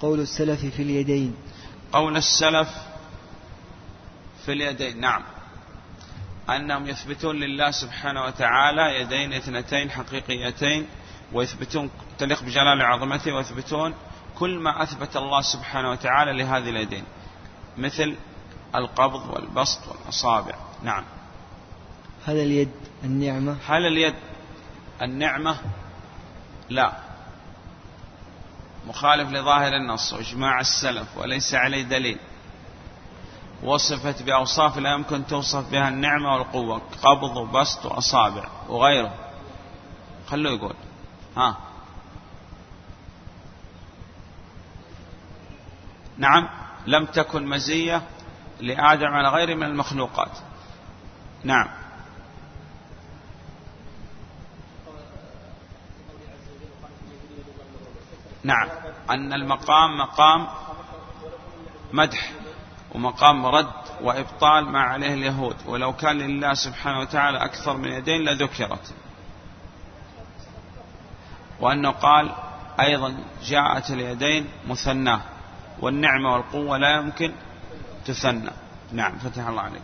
قول 0.00 0.20
السلف 0.20 0.64
في 0.64 0.82
اليدين. 0.82 1.34
قول 1.92 2.16
السلف 2.16 2.68
في 4.46 4.52
اليدين. 4.52 5.00
نعم. 5.00 5.22
أنهم 6.50 6.86
يثبتون 6.86 7.36
لله 7.36 7.70
سبحانه 7.70 8.24
وتعالى 8.24 9.00
يدين 9.00 9.32
اثنتين 9.32 9.90
حقيقيتين 9.90 10.86
ويثبتون 11.32 11.90
تليق 12.18 12.42
بجلال 12.42 12.82
عظمته 12.82 13.34
ويثبتون 13.34 13.94
كل 14.38 14.58
ما 14.58 14.82
أثبت 14.82 15.16
الله 15.16 15.40
سبحانه 15.40 15.90
وتعالى 15.90 16.32
لهذه 16.32 16.68
اليدين 16.68 17.04
مثل 17.78 18.16
القبض 18.74 19.30
والبسط 19.30 19.80
والأصابع. 19.88 20.54
نعم. 20.82 21.04
هل 22.26 22.36
اليد 22.36 22.70
النعمة؟ 23.04 23.56
هل 23.68 23.86
اليد 23.86 24.14
النعمة؟ 25.02 25.56
لا. 26.68 26.92
مخالف 28.86 29.30
لظاهر 29.30 29.76
النص 29.76 30.12
وإجماع 30.12 30.60
السلف 30.60 31.16
وليس 31.16 31.54
عليه 31.54 31.82
دليل. 31.82 32.18
وصفت 33.62 34.22
بأوصاف 34.22 34.78
لا 34.78 34.92
يمكن 34.92 35.26
توصف 35.26 35.70
بها 35.70 35.88
النعمة 35.88 36.34
والقوة 36.34 36.82
قبض 37.02 37.36
وبسط 37.36 37.86
وأصابع 37.86 38.44
وغيره. 38.68 39.14
خلوه 40.28 40.52
يقول. 40.52 40.74
ها. 41.36 41.56
نعم 46.18 46.48
لم 46.86 47.04
تكن 47.06 47.46
مزية 47.46 48.02
لآدم 48.60 49.06
على 49.06 49.28
غيره 49.28 49.54
من 49.54 49.62
المخلوقات. 49.66 50.38
نعم. 51.44 51.68
نعم. 58.44 58.68
أن 59.10 59.32
المقام 59.32 59.98
مقام 59.98 60.46
مدح 61.92 62.32
ومقام 62.94 63.46
رد 63.46 63.72
وإبطال 64.02 64.64
ما 64.64 64.80
عليه 64.80 65.14
اليهود. 65.14 65.56
ولو 65.66 65.92
كان 65.92 66.18
لله 66.18 66.54
سبحانه 66.54 67.00
وتعالى 67.00 67.38
أكثر 67.38 67.76
من 67.76 67.88
يدين 67.88 68.24
لذكرت. 68.24 68.94
وأنه 71.60 71.90
قال 71.90 72.32
أيضا 72.80 73.14
جاءت 73.44 73.90
اليدين 73.90 74.46
مثناه 74.68 75.20
والنعمة 75.80 76.32
والقوة 76.32 76.78
لا 76.78 76.96
يمكن 76.96 77.32
تثنى. 78.06 78.50
نعم 78.92 79.18
فتح 79.18 79.46
الله 79.48 79.62
عليك. 79.62 79.82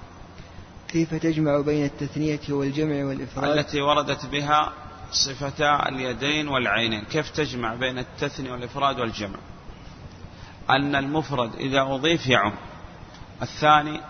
كيف 0.88 1.15
تجمع 1.15 1.61
بين 1.61 1.85
التثنية 1.85 2.41
والجمع 2.49 3.05
والإفراد؟ 3.05 3.59
التي 3.59 3.81
وردت 3.81 4.27
بها 4.27 4.73
صفتا 5.12 5.88
اليدين 5.88 6.49
والعينين. 6.49 7.05
كيف 7.05 7.31
تجمع 7.31 7.75
بين 7.75 7.99
التثنية 7.99 8.53
والإفراد 8.53 9.00
والجمع؟ 9.00 9.38
أن 10.71 10.95
المفرد 10.95 11.55
إذا 11.55 11.83
أضيف 11.83 12.27
يعم. 12.27 12.53
الثاني 13.43 14.00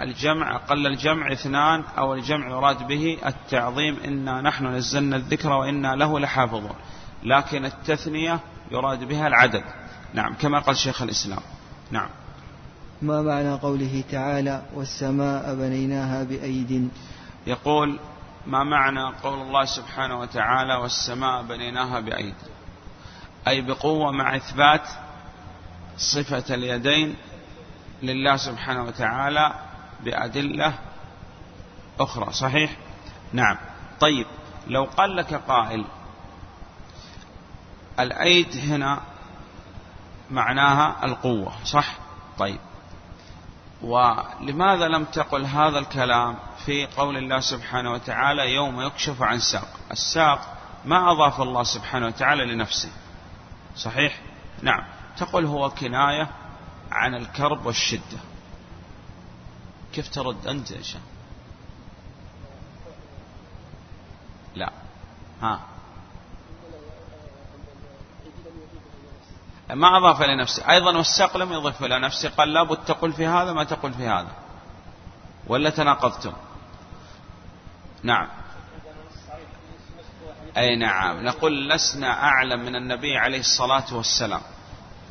الجمع 0.00 0.56
أقل 0.56 0.86
الجمع 0.86 1.32
اثنان 1.32 1.84
أو 1.98 2.14
الجمع 2.14 2.50
يراد 2.50 2.86
به 2.86 3.18
التعظيم 3.26 3.96
إنا 4.04 4.40
نحن 4.40 4.66
نزلنا 4.66 5.16
الذكر 5.16 5.52
وإنا 5.52 5.96
له 5.96 6.20
لحافظون. 6.20 6.74
لكن 7.22 7.64
التثنية 7.64 8.40
يراد 8.70 9.04
بها 9.04 9.26
العدد. 9.26 9.64
نعم 10.14 10.34
كما 10.34 10.58
قال 10.58 10.76
شيخ 10.76 11.02
الإسلام. 11.02 11.40
نعم. 11.90 12.08
ما 13.02 13.22
معنى 13.22 13.52
قوله 13.52 14.04
تعالى 14.10 14.62
والسماء 14.74 15.54
بنيناها 15.54 16.24
بأيد 16.24 16.88
يقول 17.46 17.98
ما 18.46 18.64
معنى 18.64 19.02
قول 19.22 19.40
الله 19.40 19.64
سبحانه 19.64 20.20
وتعالى 20.20 20.74
والسماء 20.74 21.42
بنيناها 21.42 22.00
بأيد؟ 22.00 22.34
أي 23.48 23.60
بقوة 23.60 24.10
مع 24.10 24.36
إثبات 24.36 24.88
صفة 25.96 26.54
اليدين 26.54 27.16
لله 28.02 28.36
سبحانه 28.36 28.84
وتعالى 28.84 29.54
بأدلة 30.00 30.74
أخرى. 32.00 32.32
صحيح؟ 32.32 32.76
نعم. 33.32 33.56
طيب 34.00 34.26
لو 34.66 34.84
قال 34.84 35.16
لك 35.16 35.34
قائل 35.34 35.84
الأيد 38.00 38.56
هنا 38.56 39.00
معناها 40.30 41.04
القوة 41.04 41.52
صح؟ 41.64 41.94
طيب. 42.38 42.58
ولماذا 43.82 44.88
لم 44.88 45.04
تقل 45.04 45.44
هذا 45.44 45.78
الكلام 45.78 46.38
في 46.64 46.86
قول 46.86 47.16
الله 47.16 47.40
سبحانه 47.40 47.92
وتعالى 47.92 48.54
يوم 48.54 48.80
يكشف 48.80 49.22
عن 49.22 49.38
ساق؟ 49.38 49.68
الساق 49.90 50.56
ما 50.84 51.12
أضاف 51.12 51.40
الله 51.40 51.62
سبحانه 51.62 52.06
وتعالى 52.06 52.44
لنفسه. 52.44 52.90
صحيح؟ 53.76 54.20
نعم. 54.62 54.84
تقول 55.16 55.44
هو 55.44 55.70
كناية 55.70 56.30
عن 56.92 57.14
الكرب 57.14 57.66
والشدة. 57.66 58.18
كيف 59.92 60.08
ترد 60.08 60.46
أنت 60.46 60.70
يا 60.70 60.82
شيخ؟ 60.82 61.00
لا. 64.54 64.72
ها. 65.42 65.60
ما 69.74 69.96
أضاف 69.96 70.22
لنفسه 70.22 70.70
أيضا 70.70 70.96
والساق 70.96 71.36
لم 71.36 71.52
يضف 71.52 71.84
إلى 71.84 71.98
نفسه 71.98 72.28
قال 72.28 72.52
لابد 72.52 72.76
تقول 72.76 73.12
في 73.12 73.26
هذا 73.26 73.52
ما 73.52 73.64
تقول 73.64 73.92
في 73.92 74.06
هذا. 74.08 74.32
ولا 75.46 75.70
تناقضتم. 75.70 76.32
نعم. 78.02 78.28
أي 80.56 80.76
نعم. 80.76 81.24
نقول 81.24 81.68
لسنا 81.68 82.24
أعلم 82.24 82.60
من 82.60 82.76
النبي 82.76 83.16
عليه 83.16 83.40
الصلاة 83.40 83.94
والسلام. 83.94 84.40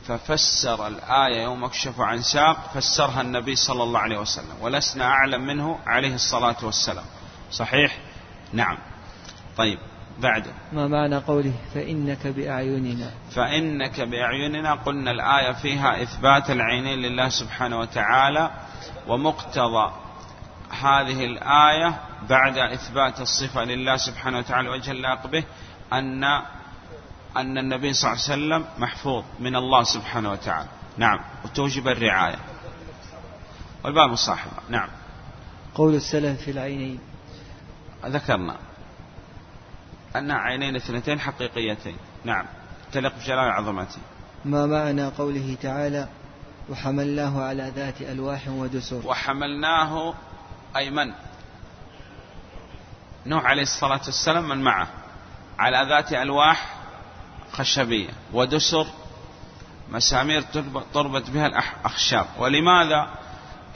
ففسر 0.07 0.87
الآية 0.87 1.43
يوم 1.43 1.63
أكشف 1.63 2.01
عن 2.01 2.21
ساق 2.21 2.71
فسرها 2.73 3.21
النبي 3.21 3.55
صلى 3.55 3.83
الله 3.83 3.99
عليه 3.99 4.17
وسلم. 4.17 4.55
ولسنا 4.61 5.05
أعلم 5.05 5.41
منه 5.41 5.79
عليه 5.85 6.15
الصلاة 6.15 6.57
والسلام. 6.63 7.05
صحيح؟ 7.51 7.97
نعم. 8.53 8.77
طيب. 9.57 9.79
بعده. 10.21 10.51
ما 10.73 10.87
معنى 10.87 11.17
قوله 11.17 11.53
فإنك 11.73 12.27
بأعيننا؟ 12.27 13.11
فإنك 13.35 14.01
بأعيننا 14.01 14.73
قلنا 14.73 15.11
الآية 15.11 15.51
فيها 15.51 16.03
إثبات 16.03 16.49
العينين 16.51 16.99
لله 16.99 17.29
سبحانه 17.29 17.79
وتعالى 17.79 18.51
ومقتضى 19.07 19.91
هذه 20.69 21.25
الآية 21.25 21.99
بعد 22.29 22.57
إثبات 22.57 23.21
الصفة 23.21 23.63
لله 23.63 23.97
سبحانه 23.97 24.37
وتعالى 24.37 24.69
وجه 24.69 24.91
اللائق 24.91 25.27
به 25.27 25.43
أن 25.93 26.23
أن 27.37 27.57
النبي 27.57 27.93
صلى 27.93 28.11
الله 28.11 28.23
عليه 28.23 28.33
وسلم 28.33 28.65
محفوظ 28.77 29.23
من 29.39 29.55
الله 29.55 29.83
سبحانه 29.83 30.31
وتعالى. 30.31 30.69
نعم 30.97 31.19
وتوجب 31.45 31.87
الرعاية. 31.87 32.39
والباب 33.83 34.13
الصاحبة 34.13 34.51
نعم. 34.69 34.89
قول 35.75 35.95
السلف 35.95 36.41
في 36.41 36.51
العينين. 36.51 36.99
ذكرنا. 38.05 38.68
أن 40.15 40.31
عينين 40.31 40.75
اثنتين 40.75 41.19
حقيقيتين. 41.19 41.97
نعم. 42.23 42.45
تلق 42.91 43.15
بجلال 43.15 43.51
عظمته. 43.51 43.97
ما 44.45 44.65
معنى 44.65 45.05
قوله 45.05 45.57
تعالى 45.61 46.07
وحملناه 46.69 47.43
على 47.43 47.71
ذات 47.75 48.01
ألواح 48.01 48.47
ودسر؟ 48.47 49.01
وحملناه 49.05 50.13
أي 50.77 50.89
من؟ 50.89 51.13
نوح 53.25 53.45
عليه 53.45 53.61
الصلاة 53.61 54.01
والسلام 54.05 54.49
من 54.49 54.61
معه. 54.61 54.87
على 55.59 55.89
ذات 55.89 56.13
ألواح 56.13 56.75
خشبية 57.51 58.09
ودسر 58.33 58.85
مسامير 59.91 60.41
تربط 60.93 61.29
بها 61.29 61.47
الأخشاب. 61.47 62.25
ولماذا 62.37 63.09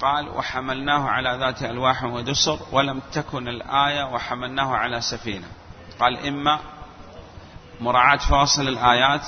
قال 0.01 0.29
وحملناه 0.29 1.09
على 1.09 1.37
ذات 1.39 1.63
ألواح 1.63 2.03
ودسر؟ 2.03 2.59
ولم 2.71 3.01
تكن 3.13 3.47
الآية 3.47 4.03
وحملناه 4.03 4.75
على 4.75 5.01
سفينة. 5.01 5.47
قال 5.99 6.27
إما 6.27 6.59
مراعاة 7.81 8.17
فواصل 8.17 8.67
الآيات 8.67 9.21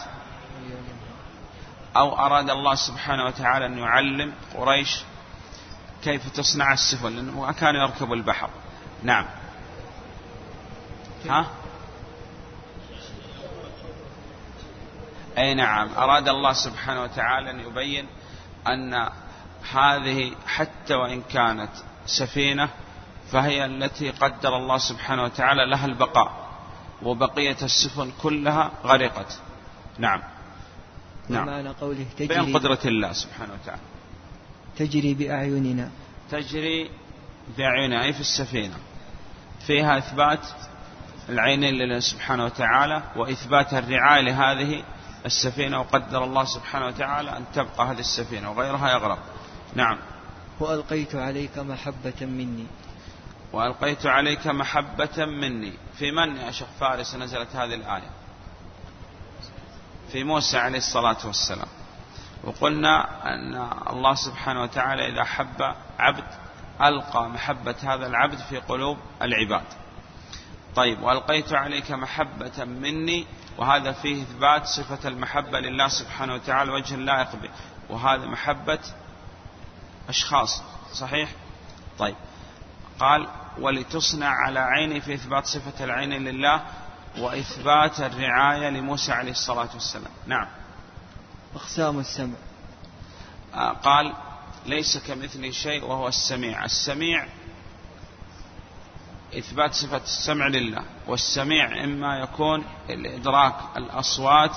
أو 1.98 2.20
أراد 2.20 2.50
الله 2.50 2.76
سبحانه 2.76 3.26
وتعالى 3.26 3.66
أن 3.66 3.78
يعلم 3.78 4.34
قريش 4.56 5.04
كيف 6.04 6.30
تصنع 6.30 6.74
السفن 6.74 7.16
لأنه 7.16 7.52
كان 7.52 7.76
يركب 7.76 8.14
البحر. 8.14 8.50
نعم. 9.04 9.26
ها؟ 11.30 11.46
أي 15.38 15.54
نعم. 15.54 15.90
أراد 15.98 16.28
الله 16.28 16.54
سبحانه 16.54 17.04
وتعالى 17.04 17.50
أن 17.50 17.60
يبين 17.60 18.08
أن 18.68 19.10
هذه 19.74 20.36
حتى 20.48 20.94
وإن 20.94 21.22
كانت 21.22 21.72
سفينة 22.06 22.70
فهي 23.32 23.66
التي 23.66 24.10
قدر 24.10 24.58
الله 24.58 24.78
سبحانه 24.78 25.24
وتعالى 25.24 25.66
لها 25.66 25.86
البقاء. 25.86 26.45
وبقية 27.06 27.58
السفن 27.64 28.12
كلها 28.22 28.72
غرقت. 28.84 29.40
نعم. 30.00 30.22
نعم. 31.30 31.68
قوله 31.68 32.06
تجري 32.18 32.28
بين 32.28 32.58
قدرة 32.58 32.80
الله 32.86 33.14
سبحانه 33.14 33.54
وتعالى. 33.54 33.82
تجري 34.78 35.14
بأعيننا. 35.14 35.90
تجري 36.32 36.90
بأعيننا 37.58 38.04
أي 38.04 38.14
في 38.14 38.20
السفينة. 38.20 38.76
فيها 39.68 39.98
إثبات 39.98 40.40
العينين 41.30 41.74
لله 41.74 42.00
سبحانه 42.00 42.46
وتعالى 42.46 43.04
وإثبات 43.16 43.74
الرعاية 43.74 44.22
لهذه 44.22 44.84
السفينة 45.26 45.80
وقدر 45.80 46.24
الله 46.24 46.46
سبحانه 46.46 46.86
وتعالى 46.86 47.38
أن 47.38 47.46
تبقى 47.56 47.92
هذه 47.92 48.00
السفينة 48.00 48.52
وغيرها 48.52 48.92
يغرق. 48.92 49.20
نعم. 49.76 49.98
وألقيت 50.60 51.16
عليك 51.16 51.58
محبة 51.58 52.22
مني. 52.22 52.66
وألقيت 53.54 54.06
عليك 54.06 54.48
محبة 54.48 55.26
مني. 55.26 55.74
في 55.98 56.12
من 56.12 56.38
يا 56.38 56.52
شيخ 56.52 56.68
فارس 56.80 57.16
نزلت 57.16 57.56
هذه 57.56 57.74
الآية؟ 57.74 58.10
في 60.12 60.24
موسى 60.24 60.58
عليه 60.58 60.78
الصلاة 60.78 61.18
والسلام. 61.26 61.68
وقلنا 62.44 63.24
أن 63.34 63.70
الله 63.90 64.16
سبحانه 64.16 64.62
وتعالى 64.62 65.08
إذا 65.08 65.24
حب 65.24 65.76
عبد 66.00 66.28
ألقى 66.82 67.30
محبة 67.30 67.76
هذا 67.84 68.08
العبد 68.08 68.38
في 68.38 68.58
قلوب 68.58 68.98
العباد. 69.22 69.66
طيب 70.76 71.02
وألقيت 71.02 71.54
عليك 71.54 71.92
محبة 71.92 72.66
مني 72.66 73.26
وهذا 73.58 73.92
فيه 73.92 74.24
إثبات 74.24 74.66
صفة 74.66 75.10
المحبة 75.10 75.60
لله 75.60 75.88
سبحانه 75.88 76.34
وتعالى 76.34 76.72
وجه 76.72 76.96
اللائق 76.96 77.36
به. 77.36 77.50
وهذا 77.90 78.26
محبة 78.26 78.80
أشخاص 80.10 80.64
صحيح؟ 80.94 81.30
طيب. 82.00 82.16
قال 83.00 83.28
ولتصنع 83.60 84.28
على 84.28 84.60
عيني 84.60 85.02
في 85.02 85.14
إثبات 85.14 85.46
صفة 85.46 85.84
العين 85.84 86.10
لله 86.10 86.62
وإثبات 87.18 88.00
الرعاية 88.00 88.70
لموسى 88.70 89.12
عليه 89.12 89.32
الصلاة 89.32 89.70
والسلام. 89.74 90.12
نعم. 90.28 90.48
أقسام 91.56 92.00
السمع. 92.00 92.36
آه، 93.54 93.70
قال 93.72 94.14
ليس 94.66 94.98
كمثله 94.98 95.52
شيء 95.52 95.84
وهو 95.84 96.08
السميع. 96.08 96.66
السميع 96.66 97.26
إثبات 99.38 99.74
صفة 99.74 99.98
السمع 100.04 100.48
لله 100.48 100.84
والسميع 101.08 101.84
إما 101.84 102.20
يكون 102.20 102.66
الإدراك 102.90 103.56
الأصوات 103.78 104.52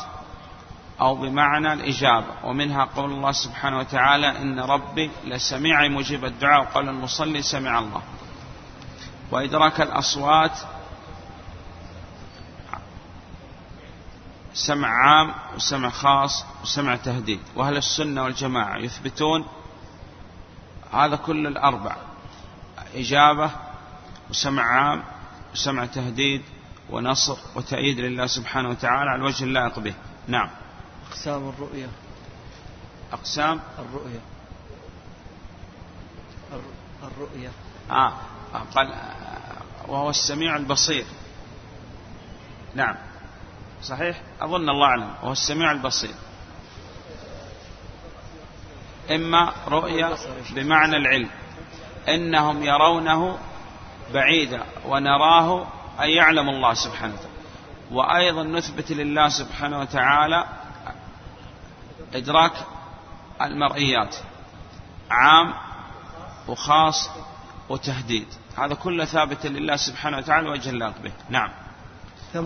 أو 1.01 1.15
بمعنى 1.15 1.73
الإجابة 1.73 2.27
ومنها 2.45 2.85
قول 2.85 3.13
الله 3.13 3.33
سبحانه 3.33 3.79
وتعالى 3.79 4.39
إن 4.39 4.61
ربي 4.61 5.11
لسميع 5.25 5.89
مجيب 5.89 6.25
الدعاء 6.25 6.63
وقال 6.63 6.89
المصلي 6.89 7.43
سمع 7.43 7.79
الله. 7.79 8.03
وإدراك 9.31 9.81
الأصوات 9.81 10.59
سمع 14.55 14.89
عام 14.89 15.35
وسمع 15.57 15.91
خاص 15.91 16.45
وسمع 16.63 16.97
تهديد. 16.97 17.41
وأهل 17.57 17.77
السنة 17.77 18.25
والجماعة 18.25 18.79
يثبتون 18.79 19.47
هذا 20.93 21.17
كل 21.17 21.47
الأربع 21.47 21.97
إجابة 22.95 23.51
وسمع 24.31 24.63
عام 24.63 25.03
وسمع 25.53 25.87
تهديد 25.87 26.43
ونصر 26.91 27.37
وتأييد 27.55 28.01
لله 28.01 28.27
سبحانه 28.27 28.69
وتعالى 28.69 29.11
على 29.11 29.21
الوجه 29.21 29.45
اللائق 29.45 29.79
به. 29.79 29.95
نعم. 30.29 30.51
أقسام 31.11 31.49
الرؤية. 31.49 31.89
أقسام؟ 33.13 33.61
الرؤية. 33.79 34.21
الرؤية. 37.03 37.51
آه. 37.91 38.13
قال 38.75 38.93
وهو 39.89 40.11
السميع 40.11 40.57
البصير. 40.57 41.05
نعم. 42.75 42.97
صحيح؟ 43.83 44.23
أظن 44.41 44.69
الله 44.69 44.87
أعلم. 44.87 45.15
وهو 45.23 45.33
السميع 45.33 45.73
البصير. 45.73 46.15
إما 49.11 49.53
رؤية 49.69 50.17
بمعنى 50.51 50.97
العلم. 50.97 51.31
إنهم 52.09 52.63
يرونه 52.63 53.39
بعيدا 54.15 54.65
ونراه 54.87 55.67
أي 56.01 56.13
يعلم 56.13 56.49
الله 56.49 56.75
سبحانه 56.75 57.15
وتعالى. 57.15 57.39
وأيضا 57.91 58.43
نثبت 58.43 58.93
لله 58.93 59.29
سبحانه 59.29 59.81
وتعالى 59.81 60.45
إدراك 62.15 62.53
المرئيات. 63.43 64.17
عام 65.11 65.55
وخاص 66.49 67.11
وتهديد. 67.69 68.27
هذا 68.57 68.75
كله 68.75 69.05
ثابت 69.05 69.47
لله 69.47 69.77
سبحانه 69.77 70.17
وتعالى 70.17 70.71
الله 70.71 70.95
به. 71.03 71.13
نعم. 71.31 71.51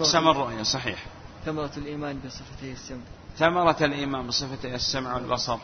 سمى 0.02 0.30
الرؤية 0.30 0.62
صحيح. 0.62 1.04
ثمرة 1.44 1.70
الإيمان 1.76 2.20
بصفتي 2.24 2.72
السمع. 2.72 3.00
ثمرة 3.38 3.76
الإيمان 3.80 4.26
بصفتي 4.26 4.74
السمع 4.74 5.14
والبصر. 5.14 5.58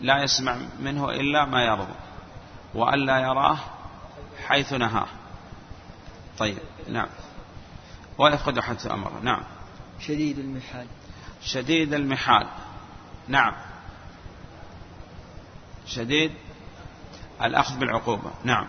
لا 0.00 0.22
يسمع 0.22 0.56
منه 0.80 1.10
إلا 1.10 1.44
ما 1.44 1.64
يرضى 1.64 1.94
وألا 2.74 3.18
يراه 3.18 3.58
حيث 4.46 4.72
نهاه. 4.72 5.06
طيب 6.38 6.58
نعم. 6.88 7.08
ويفقد 8.18 8.60
حيث 8.60 8.86
أمره. 8.86 9.20
نعم. 9.22 9.42
شديد 10.00 10.38
المحال. 10.38 10.86
شديد 11.42 11.94
المحال. 11.94 12.46
نعم. 13.28 13.71
شديد 15.94 16.32
الأخذ 17.42 17.78
بالعقوبة. 17.78 18.30
نعم. 18.44 18.68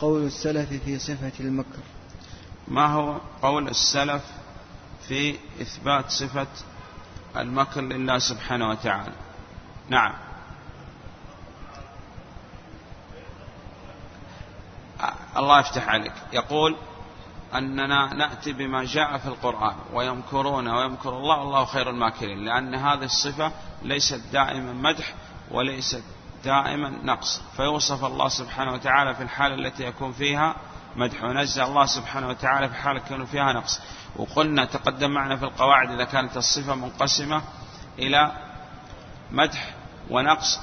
قول 0.00 0.26
السلف 0.26 0.68
في 0.84 0.98
صفة 0.98 1.32
المكر. 1.40 1.82
ما 2.68 2.86
هو 2.86 3.18
قول 3.42 3.68
السلف 3.68 4.22
في 5.08 5.36
إثبات 5.60 6.10
صفة 6.10 6.46
المكر 7.36 7.80
لله 7.80 8.18
سبحانه 8.18 8.70
وتعالى؟ 8.70 9.12
نعم. 9.88 10.14
الله 15.36 15.60
يفتح 15.60 15.88
عليك. 15.88 16.12
يقول 16.32 16.76
أننا 17.54 18.14
نأتي 18.14 18.52
بما 18.52 18.84
جاء 18.84 19.18
في 19.18 19.26
القرآن 19.26 19.74
ويمكرون 19.92 20.68
ويمكر 20.68 21.16
الله 21.16 21.38
والله 21.38 21.64
خير 21.64 21.90
الماكرين 21.90 22.44
لأن 22.44 22.74
هذه 22.74 23.04
الصفة 23.04 23.52
ليست 23.82 24.22
دائما 24.32 24.72
مدح 24.72 25.14
وليست 25.50 26.02
دائما 26.44 26.88
نقص. 26.88 27.42
فيوصف 27.56 28.04
الله 28.04 28.28
سبحانه 28.28 28.72
وتعالى 28.72 29.14
في 29.14 29.22
الحالة 29.22 29.54
التي 29.54 29.84
يكون 29.84 30.12
فيها 30.12 30.56
مدح 30.96 31.24
ونزل 31.24 31.62
الله 31.62 31.86
سبحانه 31.86 32.28
وتعالى 32.28 32.68
في 32.68 32.74
حالة 32.74 33.02
يكون 33.06 33.24
فيها 33.24 33.52
نقص. 33.52 33.80
وقلنا 34.16 34.64
تقدم 34.64 35.10
معنا 35.10 35.36
في 35.36 35.44
القواعد 35.44 35.90
إذا 35.90 36.04
كانت 36.04 36.36
الصفة 36.36 36.74
منقسمة 36.74 37.42
إلى 37.98 38.32
مدح 39.30 39.74
ونقص 40.10 40.60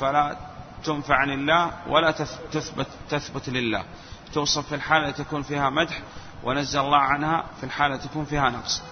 فلا 0.00 0.36
تنفع 0.84 1.14
عن 1.14 1.30
الله 1.30 1.70
ولا 1.88 2.10
تثبت, 2.52 2.86
تثبت 3.10 3.48
لله. 3.48 3.84
توصف 4.34 4.68
في 4.68 4.74
الحالة 4.74 5.10
تكون 5.10 5.42
فيها 5.42 5.70
مدح 5.70 6.00
ونزل 6.44 6.80
الله 6.80 6.98
عنها 6.98 7.44
في 7.60 7.64
الحالة 7.66 7.96
تكون 7.96 8.24
فيها 8.24 8.50
نقص. 8.50 8.82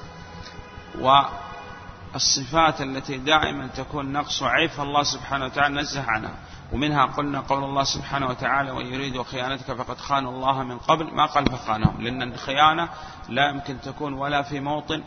والصفات 2.14 2.80
التي 2.80 3.18
دائما 3.18 3.66
تكون 3.66 4.12
نقص 4.12 4.42
وعيب 4.42 4.70
الله 4.78 5.02
سبحانه 5.02 5.44
وتعالى 5.44 5.74
نزه 5.74 6.02
عنها. 6.02 6.34
ومنها 6.72 7.06
قلنا 7.06 7.40
قول 7.40 7.64
الله 7.64 7.84
سبحانه 7.84 8.26
وتعالى 8.26 8.70
وإن 8.70 8.86
يريدوا 8.86 9.24
خيانتك 9.24 9.72
فقد 9.72 9.98
خانوا 9.98 10.32
الله 10.32 10.62
من 10.62 10.78
قبل 10.78 11.14
ما 11.14 11.26
قال 11.26 11.46
فخانهم. 11.46 12.02
لأن 12.02 12.22
الخيانة 12.22 12.88
لا 13.28 13.50
يمكن 13.50 13.80
تكون 13.80 14.12
ولا 14.12 14.42
في 14.42 14.60
موطن 14.60 15.02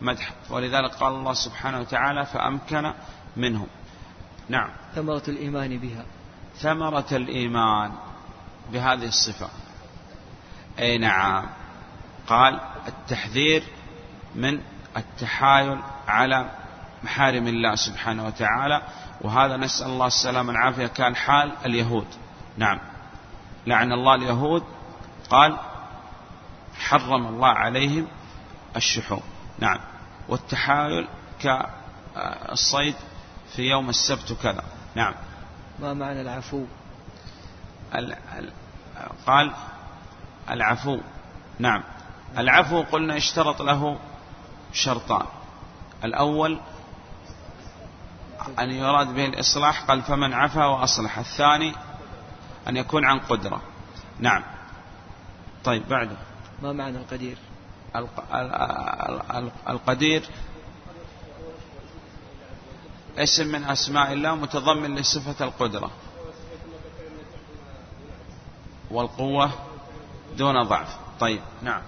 مدح. 0.00 0.32
ولذلك 0.50 0.94
قال 0.94 1.14
الله 1.14 1.32
سبحانه 1.32 1.80
وتعالى 1.80 2.26
فأمكن 2.26 2.92
منهم. 3.36 3.66
نعم. 4.48 4.70
ثمرة 4.94 5.22
الإيمان 5.28 5.78
بها. 5.78 6.04
ثمرة 6.56 7.08
الإيمان 7.12 7.92
بهذه 8.72 9.06
الصفة. 9.06 9.48
أي 10.78 10.98
نعم. 10.98 11.46
قال 12.26 12.60
التحذير 12.88 13.62
من 14.34 14.60
التحايل 14.96 15.78
على 16.08 16.50
محارم 17.02 17.46
الله 17.46 17.74
سبحانه 17.74 18.26
وتعالى 18.26 18.82
وهذا 19.20 19.56
نسأل 19.56 19.86
الله 19.86 20.06
السلامة 20.06 20.48
والعافية. 20.48 20.86
كان 20.86 21.16
حال 21.16 21.52
اليهود. 21.66 22.06
نعم. 22.56 22.78
لعن 23.66 23.92
الله 23.92 24.14
اليهود. 24.14 24.64
قال 25.30 25.58
حرم 26.78 27.26
الله 27.26 27.48
عليهم 27.48 28.06
الشحوم. 28.76 29.22
نعم. 29.58 29.80
والتحايل 30.28 31.08
كالصيد 31.40 32.94
في 33.56 33.62
يوم 33.62 33.90
السبت 33.90 34.32
كذا 34.42 34.64
نعم. 34.94 35.14
ما 35.80 35.94
معنى 35.94 36.20
العفو؟ 36.20 36.64
قال 39.26 39.52
العفو. 40.50 40.98
نعم. 41.58 41.82
العفو 42.38 42.82
قلنا 42.82 43.16
اشترط 43.16 43.62
له 43.62 43.98
شرطان 44.72 45.26
الأول 46.04 46.60
أن 48.58 48.70
يراد 48.70 49.14
به 49.14 49.24
الإصلاح 49.24 49.84
قال 49.84 50.02
فمن 50.02 50.32
عفا 50.32 50.66
وأصلح. 50.66 51.18
الثاني 51.18 51.74
أن 52.68 52.76
يكون 52.76 53.04
عن 53.04 53.18
قدرة. 53.18 53.62
نعم. 54.18 54.42
طيب 55.64 55.88
بعده. 55.88 56.16
ما 56.62 56.72
معنى 56.72 56.98
القدير؟ 56.98 57.36
القدير 59.68 60.28
اسم 63.18 63.46
من 63.46 63.64
أسماء 63.64 64.12
الله 64.12 64.34
متضمن 64.34 64.94
لصفة 64.94 65.44
القدرة 65.44 65.90
والقوة 68.90 69.50
دون 70.38 70.62
ضعف. 70.62 70.96
طيب 71.20 71.40
نعم. 71.62 71.82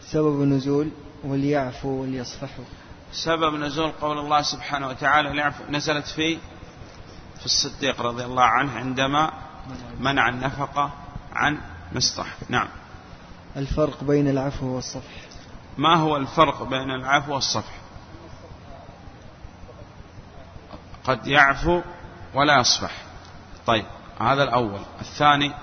سبب 0.00 0.42
النزول 0.42 0.90
وليعفوا 1.24 2.02
وليصفحوا. 2.02 2.64
سبب 3.12 3.54
نزول 3.54 3.90
قول 3.90 4.18
الله 4.18 4.42
سبحانه 4.42 4.88
وتعالى 4.88 5.32
ليعفو 5.32 5.64
نزلت 5.70 6.06
في 6.06 6.38
في 7.38 7.44
الصديق 7.46 8.02
رضي 8.02 8.24
الله 8.24 8.42
عنه 8.42 8.72
عندما 8.72 9.32
منع 10.00 10.28
النفقة 10.28 10.90
عن 11.32 11.60
مصطح. 11.92 12.26
نعم. 12.48 12.68
الفرق 13.56 14.04
بين 14.04 14.28
العفو 14.28 14.66
والصفح. 14.66 15.20
ما 15.78 15.94
هو 15.94 16.16
الفرق 16.16 16.62
بين 16.62 16.90
العفو 16.90 17.34
والصفح؟ 17.34 17.74
قد 21.04 21.26
يعفو 21.26 21.82
ولا 22.34 22.60
يصفح. 22.60 22.92
طيب 23.66 23.86
هذا 24.20 24.42
الأول. 24.42 24.80
الثاني 25.00 25.54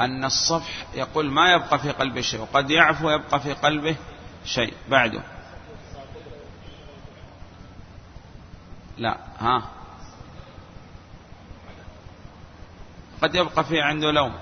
أن 0.00 0.24
الصفح 0.24 0.86
يقول 0.94 1.30
ما 1.30 1.52
يبقى 1.52 1.78
في 1.78 1.90
قلبه 1.90 2.20
شيء 2.20 2.40
وقد 2.40 2.70
يعفو 2.70 3.10
يبقى 3.10 3.40
في 3.40 3.52
قلبه 3.52 3.96
شيء. 4.44 4.74
بعده. 4.88 5.22
لا 8.98 9.18
ها. 9.40 9.62
قد 13.22 13.34
يبقى 13.34 13.64
في 13.64 13.80
عنده 13.80 14.10
لوم. 14.10 14.34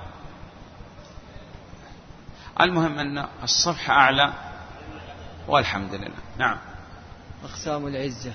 المهم 2.60 2.98
أن 2.98 3.26
الصفح 3.42 3.90
أعلى 3.90 4.32
والحمد 5.48 5.94
لله. 5.94 6.22
نعم. 6.38 6.58
أقسام 7.44 7.86
العزة. 7.86 8.32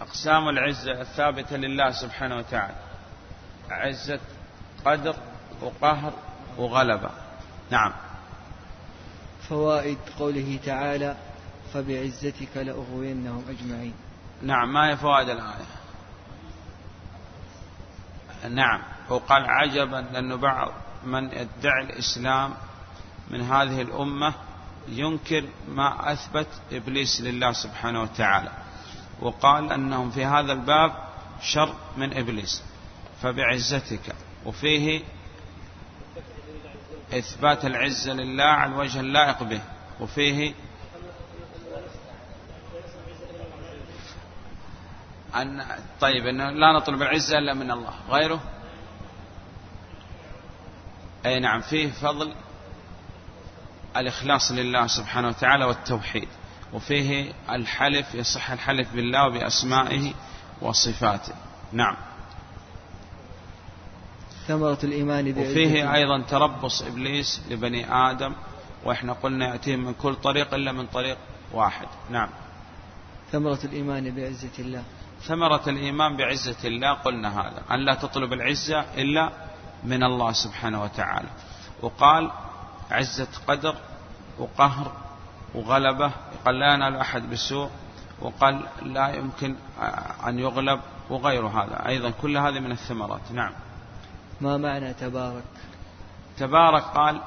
أقسام 0.00 0.48
العزة 0.48 1.00
الثابتة 1.00 1.56
لله 1.56 1.90
سبحانه 1.90 2.36
وتعالى. 2.36 2.76
عزة 3.70 4.20
قدر 4.84 5.16
وقهر 5.64 6.12
وغلبة. 6.58 7.10
نعم. 7.70 7.92
فوائد 9.48 9.98
قوله 10.18 10.58
تعالى 10.64 11.16
فبعزتك 11.74 12.56
لأغوينهم 12.56 13.44
أجمعين. 13.48 13.94
نعم 14.42 14.72
ما 14.72 14.90
هي 14.90 14.96
فوائد 14.96 15.28
الآية؟ 15.28 15.66
نعم 18.50 18.82
وقال 19.08 19.44
عجبا 19.46 20.06
لأنه 20.12 20.36
بعض 20.36 20.72
من 21.04 21.24
يدعي 21.24 21.82
الإسلام 21.84 22.54
من 23.30 23.40
هذه 23.40 23.82
الأمة 23.82 24.34
ينكر 24.88 25.44
ما 25.68 26.12
أثبت 26.12 26.46
إبليس 26.72 27.20
لله 27.20 27.52
سبحانه 27.52 28.02
وتعالى 28.02 28.50
وقال 29.20 29.72
أنهم 29.72 30.10
في 30.10 30.24
هذا 30.24 30.52
الباب 30.52 30.92
شر 31.42 31.74
من 31.96 32.16
إبليس. 32.16 32.62
فبعزتك. 33.22 34.14
وفيه 34.46 35.02
إثبات 37.12 37.64
العزة 37.64 38.12
لله 38.12 38.44
على 38.44 38.72
الوجه 38.72 39.00
اللائق 39.00 39.42
به. 39.42 39.60
وفيه 40.00 40.54
أن 45.34 45.66
طيب 46.00 46.26
أنه 46.26 46.50
لا 46.50 46.72
نطلب 46.72 47.02
العزة 47.02 47.38
إلا 47.38 47.54
من 47.54 47.70
الله. 47.70 47.94
غيره؟ 48.10 48.40
أي 51.26 51.40
نعم 51.40 51.60
فيه 51.60 51.90
فضل 51.90 52.34
الإخلاص 53.96 54.52
لله 54.52 54.86
سبحانه 54.86 55.28
وتعالى 55.28 55.64
والتوحيد. 55.64 56.28
وفيه 56.72 57.32
الحلف 57.50 58.14
يصح 58.14 58.50
الحلف 58.50 58.94
بالله 58.94 59.26
وبأسمائه 59.26 60.14
وصفاته. 60.60 61.34
نعم. 61.72 61.96
ثمرة 64.48 64.78
الإيمان 64.84 65.32
بعزته 65.32 65.50
وفيه 65.50 65.94
أيضا 65.94 66.22
تربص 66.22 66.82
إبليس 66.82 67.40
لبني 67.50 67.94
آدم 67.94 68.32
وإحنا 68.84 69.12
قلنا 69.12 69.48
يأتيهم 69.48 69.84
من 69.84 69.94
كل 69.94 70.14
طريق 70.14 70.54
إلا 70.54 70.72
من 70.72 70.86
طريق 70.86 71.18
واحد. 71.52 71.86
نعم. 72.10 72.28
ثمرة 73.32 73.58
الإيمان 73.64 74.14
بعزة 74.14 74.50
الله. 74.58 74.82
ثمرة 75.22 75.62
الإيمان 75.66 76.16
بعزة 76.16 76.68
الله 76.68 76.92
قلنا 76.92 77.40
هذا. 77.40 77.62
أن 77.70 77.80
لا 77.80 77.94
تطلب 77.94 78.32
العزة 78.32 78.80
إلا 78.80 79.32
من 79.84 80.02
الله 80.02 80.32
سبحانه 80.32 80.82
وتعالى. 80.82 81.28
وقال 81.82 82.30
عزة 82.90 83.28
قدر 83.46 83.74
وقهر 84.38 84.92
وغلبة 85.54 86.12
قال 86.44 86.58
لا 86.58 86.74
ينال 86.74 86.96
أحد 86.96 87.30
بسوء 87.30 87.70
وقال 88.20 88.66
لا 88.82 89.14
يمكن 89.14 89.56
أن 90.26 90.38
يغلب 90.38 90.80
وغير 91.10 91.46
هذا. 91.46 91.86
أيضا 91.86 92.10
كل 92.10 92.36
هذه 92.36 92.60
من 92.60 92.72
الثمرات. 92.72 93.32
نعم. 93.32 93.52
ما 94.40 94.56
معنى 94.56 94.94
تبارك؟ 94.94 95.44
تبارك 96.38 96.82
قال 96.82 97.20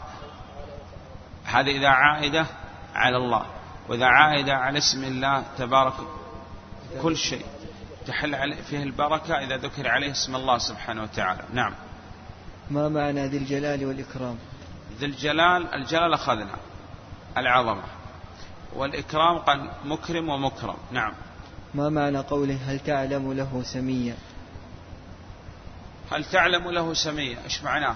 هذه 1.45 1.77
إذا 1.77 1.89
عائدة 1.89 2.45
على 2.95 3.17
الله 3.17 3.45
وإذا 3.89 4.05
عائدة 4.05 4.53
على 4.53 4.77
اسم 4.77 5.03
الله 5.03 5.43
تبارك 5.57 5.93
كل 7.01 7.17
شيء 7.17 7.45
تحل 8.07 8.53
فيه 8.53 8.83
البركة 8.83 9.33
إذا 9.33 9.57
ذكر 9.57 9.87
عليه 9.87 10.11
اسم 10.11 10.35
الله 10.35 10.57
سبحانه 10.57 11.03
وتعالى. 11.03 11.43
نعم. 11.53 11.73
ما 12.71 12.89
معنى 12.89 13.27
ذي 13.27 13.37
الجلال 13.37 13.85
والإكرام؟ 13.85 14.37
ذي 14.99 15.05
الجلال 15.05 15.73
الجلال 15.73 16.13
أخذنا 16.13 16.55
العظمة 17.37 17.83
والإكرام 18.75 19.37
قال 19.37 19.69
مكرم 19.85 20.29
ومكرم. 20.29 20.77
نعم. 20.91 21.13
ما 21.73 21.89
معنى 21.89 22.17
قوله 22.17 22.59
هل 22.67 22.79
تعلم 22.79 23.33
له 23.33 23.61
سميا؟ 23.63 24.15
هل 26.11 26.25
تعلم 26.25 26.71
له 26.71 26.93
سميا 26.93 27.43
إيش 27.43 27.63
معناه؟ 27.63 27.95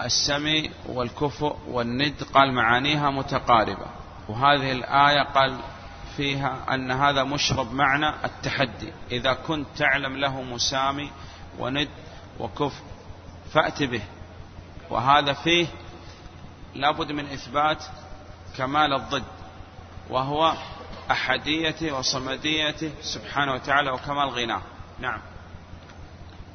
السمي 0.00 0.70
والكفؤ 0.86 1.56
والند 1.68 2.22
قال 2.34 2.52
معانيها 2.52 3.10
متقاربة 3.10 3.86
وهذه 4.28 4.72
الآية 4.72 5.22
قال 5.22 5.58
فيها 6.16 6.66
أن 6.74 6.90
هذا 6.90 7.24
مشرب 7.24 7.74
معنى 7.74 8.08
التحدي 8.24 8.92
إذا 9.10 9.32
كنت 9.32 9.66
تعلم 9.76 10.16
له 10.16 10.42
مسامي 10.42 11.10
وند 11.58 11.88
وكفء 12.40 12.82
فأت 13.52 13.82
به 13.82 14.02
وهذا 14.90 15.32
فيه 15.32 15.66
لابد 16.74 17.12
من 17.12 17.26
إثبات 17.26 17.84
كمال 18.56 18.92
الضد 18.94 19.24
وهو 20.10 20.54
أحديته 21.10 21.92
وصمديته 21.92 22.90
سبحانه 23.02 23.52
وتعالى 23.52 23.90
وكمال 23.90 24.28
غناه. 24.28 24.62
نعم. 25.00 25.20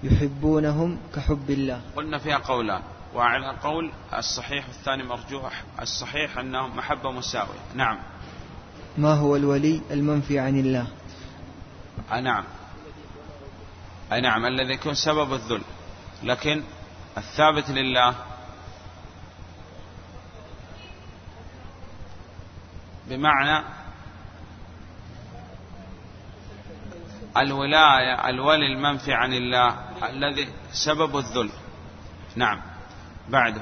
يحبونهم 0.03 0.99
كحب 1.15 1.49
الله. 1.49 1.81
قلنا 1.95 2.17
فيها 2.17 2.37
قولان. 2.37 2.81
وعلى 3.15 3.57
قول 3.63 3.91
الصحيح 4.13 4.65
الثاني 4.67 5.03
مرجوح 5.03 5.63
الصحيح 5.81 6.37
أنه 6.37 6.67
محبة 6.67 7.11
مساوية. 7.11 7.59
نعم. 7.75 7.99
ما 8.97 9.13
هو 9.13 9.35
الولي 9.35 9.81
المنفي 9.91 10.39
عن 10.39 10.59
الله؟ 10.59 10.87
نعم. 12.11 12.43
نعم 14.11 14.45
الذي 14.45 14.73
يكون 14.73 14.93
سبب 14.93 15.33
الذل. 15.33 15.61
لكن 16.23 16.63
الثابت 17.17 17.69
لله 17.69 18.15
بمعنى 23.09 23.65
الولاية 27.37 28.29
الولي 28.29 28.73
المنفي 28.73 29.13
عن 29.13 29.33
الله 29.33 29.79
الذي 30.09 30.47
سبب 30.71 31.17
الذل. 31.17 31.49
نعم. 32.35 32.61
بعده 33.29 33.61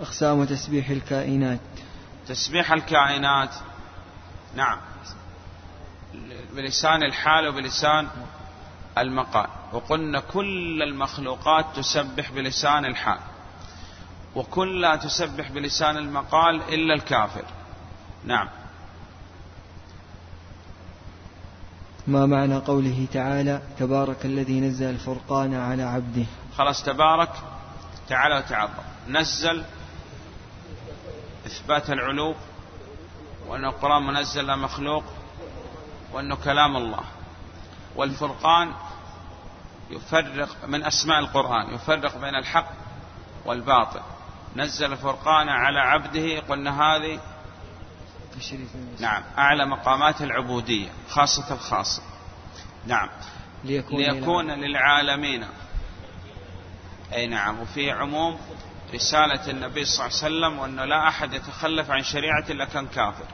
أقسام 0.00 0.44
تسبيح 0.44 0.90
الكائنات. 0.90 1.60
تسبيح 2.28 2.72
الكائنات. 2.72 3.50
نعم. 4.54 4.78
بلسان 6.52 7.02
الحال 7.02 7.48
وبلسان 7.48 8.08
المقال. 8.98 9.46
وقلنا 9.72 10.20
كل 10.20 10.82
المخلوقات 10.82 11.66
تسبح 11.76 12.30
بلسان 12.30 12.84
الحال. 12.84 13.18
وكلها 14.34 14.96
تسبح 14.96 15.50
بلسان 15.50 15.96
المقال 15.96 16.62
إلا 16.62 16.94
الكافر. 16.94 17.44
نعم. 18.24 18.48
ما 22.06 22.26
معنى 22.26 22.56
قوله 22.56 23.06
تعالى 23.12 23.62
تبارك 23.78 24.26
الذي 24.26 24.60
نزل 24.60 24.90
الفرقان 24.90 25.54
على 25.54 25.82
عبده؟ 25.82 26.26
خلاص 26.56 26.82
تبارك 26.82 27.30
تعالى 28.08 28.38
وتعظم. 28.38 28.82
نزل 29.08 29.64
إثبات 31.46 31.90
العلو 31.90 32.34
وأن 33.48 33.64
القرآن 33.64 34.02
منزل 34.02 34.58
مخلوق 34.58 35.04
وأنه 36.12 36.36
كلام 36.36 36.76
الله. 36.76 37.02
والفرقان 37.96 38.72
يفرق 39.90 40.48
من 40.66 40.84
أسماء 40.84 41.18
القرآن 41.18 41.74
يفرق 41.74 42.18
بين 42.18 42.34
الحق 42.34 42.70
والباطل. 43.44 44.00
نزل 44.56 44.92
الفرقان 44.92 45.48
على 45.48 45.80
عبده 45.80 46.40
قلنا 46.40 46.82
هذه 46.82 47.20
نعم 49.00 49.22
أعلى 49.38 49.66
مقامات 49.66 50.22
العبودية 50.22 50.88
خاصة 51.08 51.54
الخاصة. 51.54 52.02
نعم. 52.86 53.08
ليكون, 53.64 54.00
ليكون 54.00 54.50
للعالمين. 54.50 55.46
أي 57.12 57.26
نعم 57.26 57.60
وفي 57.60 57.90
عموم 57.90 58.38
رسالة 58.94 59.50
النبي 59.50 59.84
صلى 59.84 60.06
الله 60.06 60.18
عليه 60.24 60.36
وسلم 60.36 60.58
وأنه 60.58 60.84
لا 60.84 61.08
أحد 61.08 61.32
يتخلف 61.32 61.90
عن 61.90 62.02
شريعة 62.02 62.44
إلا 62.50 62.64
كان 62.64 62.86
كافر. 62.86 63.26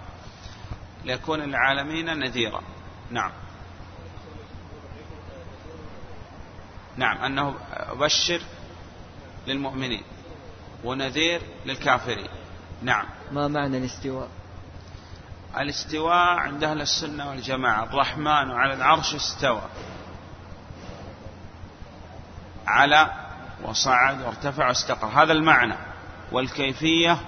ليكون 1.05 1.41
للعالمين 1.41 2.19
نذيرا. 2.19 2.62
نعم. 3.11 3.33
نعم 6.97 7.19
أنه 7.25 7.55
أبشر 7.71 8.41
للمؤمنين 9.47 10.03
ونذير 10.85 11.43
للكافرين. 11.67 12.29
نعم. 12.83 13.07
ما 13.33 13.49
معنى 13.49 13.79
الاستواء؟ 13.79 14.29
الاستواء 15.59 16.38
عند 16.38 16.65
أهل 16.65 16.81
السنة 16.81 17.31
والجماعة. 17.31 17.85
الرحمن 17.85 18.51
على 18.51 18.75
العرش 18.75 19.15
استوى. 19.15 19.62
على 22.67 23.11
وصعد 23.65 24.23
وارتفع 24.23 24.69
واستقر. 24.69 25.07
هذا 25.07 25.33
المعنى. 25.33 25.75
والكيفية 26.33 27.19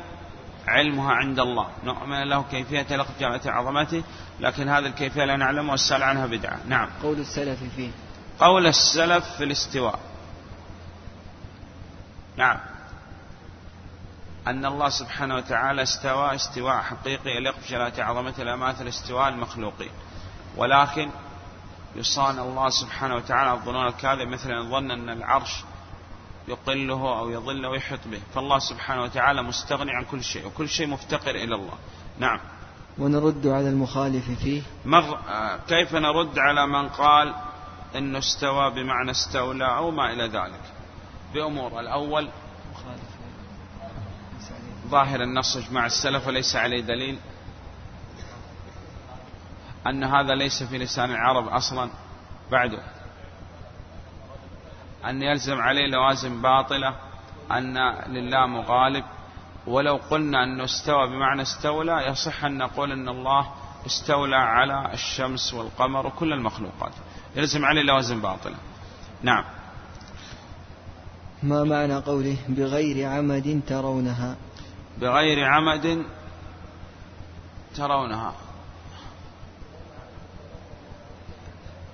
علمها 0.66 1.12
عند 1.12 1.40
الله. 1.40 1.68
نؤمن 1.84 2.22
له 2.22 2.44
كيفية 2.50 2.96
لقجرة 2.96 3.40
عظمته 3.46 4.02
لكن 4.40 4.68
هذه 4.68 4.86
الكيفية 4.86 5.24
لا 5.24 5.36
نعلمها 5.36 5.70
والسؤال 5.70 6.02
عنها 6.02 6.26
بدعة. 6.26 6.58
نعم. 6.68 6.88
قول 7.02 7.18
السلف 7.18 7.58
فيه. 7.76 7.90
قول 8.38 8.66
السلف 8.66 9.24
في 9.36 9.44
الاستواء. 9.44 9.98
نعم. 12.36 12.58
أن 14.46 14.66
الله 14.66 14.88
سبحانه 14.88 15.36
وتعالى 15.36 15.82
استوى 15.82 16.34
استواء 16.34 16.82
حقيقي 16.82 17.30
يليق 17.30 17.54
بجلالة 17.58 18.04
عظمته 18.04 18.42
لا 18.42 18.56
ماثل 18.56 18.88
استواء 18.88 19.28
المخلوقين 19.28 19.90
ولكن 20.56 21.10
يصان 21.96 22.38
الله 22.38 22.68
سبحانه 22.68 23.16
وتعالى 23.16 23.52
الظنون 23.52 23.86
الكاذب 23.86 24.28
مثل 24.28 24.50
أن 24.50 24.70
ظن 24.70 24.90
أن 24.90 25.08
العرش 25.10 25.64
يقله 26.48 27.18
أو 27.18 27.30
يظل 27.30 27.66
ويحط 27.66 27.98
به. 28.06 28.20
فالله 28.34 28.58
سبحانه 28.58 29.02
وتعالى 29.02 29.42
مستغني 29.42 29.90
عن 29.90 30.04
كل 30.04 30.24
شيء 30.24 30.46
وكل 30.46 30.68
شيء 30.68 30.86
مفتقر 30.86 31.34
إلى 31.34 31.54
الله. 31.54 31.74
نعم. 32.18 32.40
ونرد 32.98 33.46
على 33.46 33.68
المخالف 33.68 34.30
فيه. 34.30 34.62
مر 34.84 35.18
كيف 35.68 35.94
نرد 35.94 36.38
على 36.38 36.66
من 36.66 36.88
قال 36.88 37.34
أنه 37.96 38.18
استوى 38.18 38.70
بمعنى 38.70 39.10
استولى 39.10 39.76
أو 39.76 39.90
ما 39.90 40.12
إلى 40.12 40.24
ذلك؟ 40.24 40.60
بأمور. 41.34 41.80
الأول 41.80 42.28
ظاهر 44.88 45.22
النص 45.22 45.56
اجماع 45.56 45.86
السلف 45.86 46.26
وليس 46.26 46.56
عليه 46.56 46.80
دليل 46.80 47.18
أن 49.86 50.04
هذا 50.04 50.34
ليس 50.34 50.62
في 50.62 50.78
لسان 50.78 51.10
العرب 51.10 51.48
أصلا. 51.48 51.90
بعده 52.50 52.82
أن 55.04 55.22
يلزم 55.22 55.60
عليه 55.60 55.86
لوازم 55.86 56.42
باطلة 56.42 56.96
أن 57.50 57.78
لله 58.08 58.46
مغالب. 58.46 59.04
ولو 59.66 59.96
قلنا 60.10 60.44
أنه 60.44 60.64
استوى 60.64 61.06
بمعنى 61.06 61.42
استولى 61.42 62.06
يصح 62.06 62.44
أن 62.44 62.58
نقول 62.58 62.92
أن 62.92 63.08
الله 63.08 63.52
استولى 63.86 64.36
على 64.36 64.92
الشمس 64.92 65.54
والقمر 65.54 66.06
وكل 66.06 66.32
المخلوقات. 66.32 66.92
يلزم 67.36 67.64
عليه 67.64 67.82
لوازم 67.82 68.20
باطلة. 68.20 68.56
نعم. 69.22 69.44
ما 71.42 71.64
معنى 71.64 71.94
قوله 71.94 72.36
بغير 72.48 73.08
عمد 73.08 73.60
ترونها؟ 73.66 74.36
بغير 74.98 75.44
عمد 75.44 76.04
ترونها. 77.76 78.34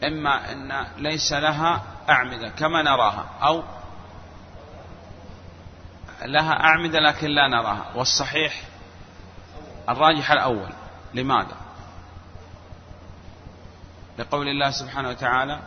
إما 0.04 0.52
أن 0.52 0.86
ليس 0.96 1.32
لها 1.32 1.82
أعمدة 2.08 2.48
كما 2.48 2.82
نراها 2.82 3.26
أو 3.42 3.62
لها 6.22 6.52
أعمدة 6.52 7.00
لكن 7.00 7.26
لا 7.26 7.48
نراها. 7.48 7.92
والصحيح 7.94 8.62
الراجح 9.88 10.30
الأول. 10.30 10.68
لماذا؟ 11.14 11.56
لقول 14.18 14.48
الله 14.48 14.70
سبحانه 14.70 15.08
وتعالى 15.08 15.60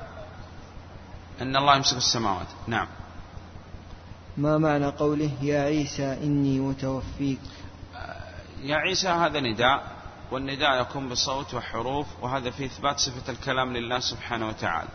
أن 1.41 1.55
الله 1.55 1.75
يمسك 1.75 1.97
السماوات. 1.97 2.47
نعم. 2.67 2.87
ما 4.37 4.57
معنى 4.57 4.85
قوله 4.85 5.31
يا 5.41 5.61
عيسى 5.61 6.13
إني 6.13 6.59
متوفيك؟ 6.59 7.39
يا 8.63 8.75
عيسى 8.75 9.07
هذا 9.09 9.39
نداء 9.39 9.91
والنداء 10.31 10.81
يكون 10.81 11.09
بصوت 11.09 11.53
وحروف 11.53 12.07
وهذا 12.21 12.51
في 12.51 12.65
إثبات 12.65 12.99
صفة 12.99 13.31
الكلام 13.31 13.73
لله 13.73 13.99
سبحانه 13.99 14.47
وتعالى. 14.47 14.89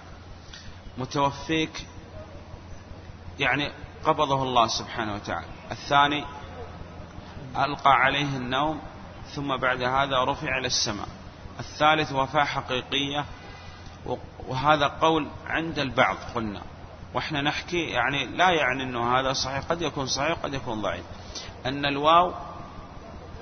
متوفيك 0.98 1.86
يعني 3.38 3.70
قبضه 4.04 4.42
الله 4.42 4.66
سبحانه 4.66 5.14
وتعالى. 5.14 5.46
الثاني 5.70 6.24
ألقى 7.56 7.92
عليه 7.92 8.36
النوم 8.36 8.80
ثم 9.34 9.56
بعد 9.56 9.82
هذا 9.82 10.24
رفع 10.24 10.58
إلى 10.58 10.66
السماء. 10.66 11.08
الثالث 11.60 12.12
وفاة 12.12 12.44
حقيقية 12.44 13.24
وهذا 14.48 14.86
قول 14.86 15.28
عند 15.46 15.78
البعض 15.78 16.16
قلنا. 16.34 16.62
وإحنا 17.14 17.42
نحكي 17.42 17.84
يعني 17.84 18.26
لا 18.26 18.50
يعني 18.50 18.82
انه 18.82 19.18
هذا 19.18 19.32
صحيح 19.32 19.58
قد 19.58 19.82
يكون 19.82 20.06
صحيح 20.06 20.32
قد 20.32 20.54
يكون 20.54 20.82
ضعيف. 20.82 21.04
أن 21.66 21.86
الواو 21.86 22.34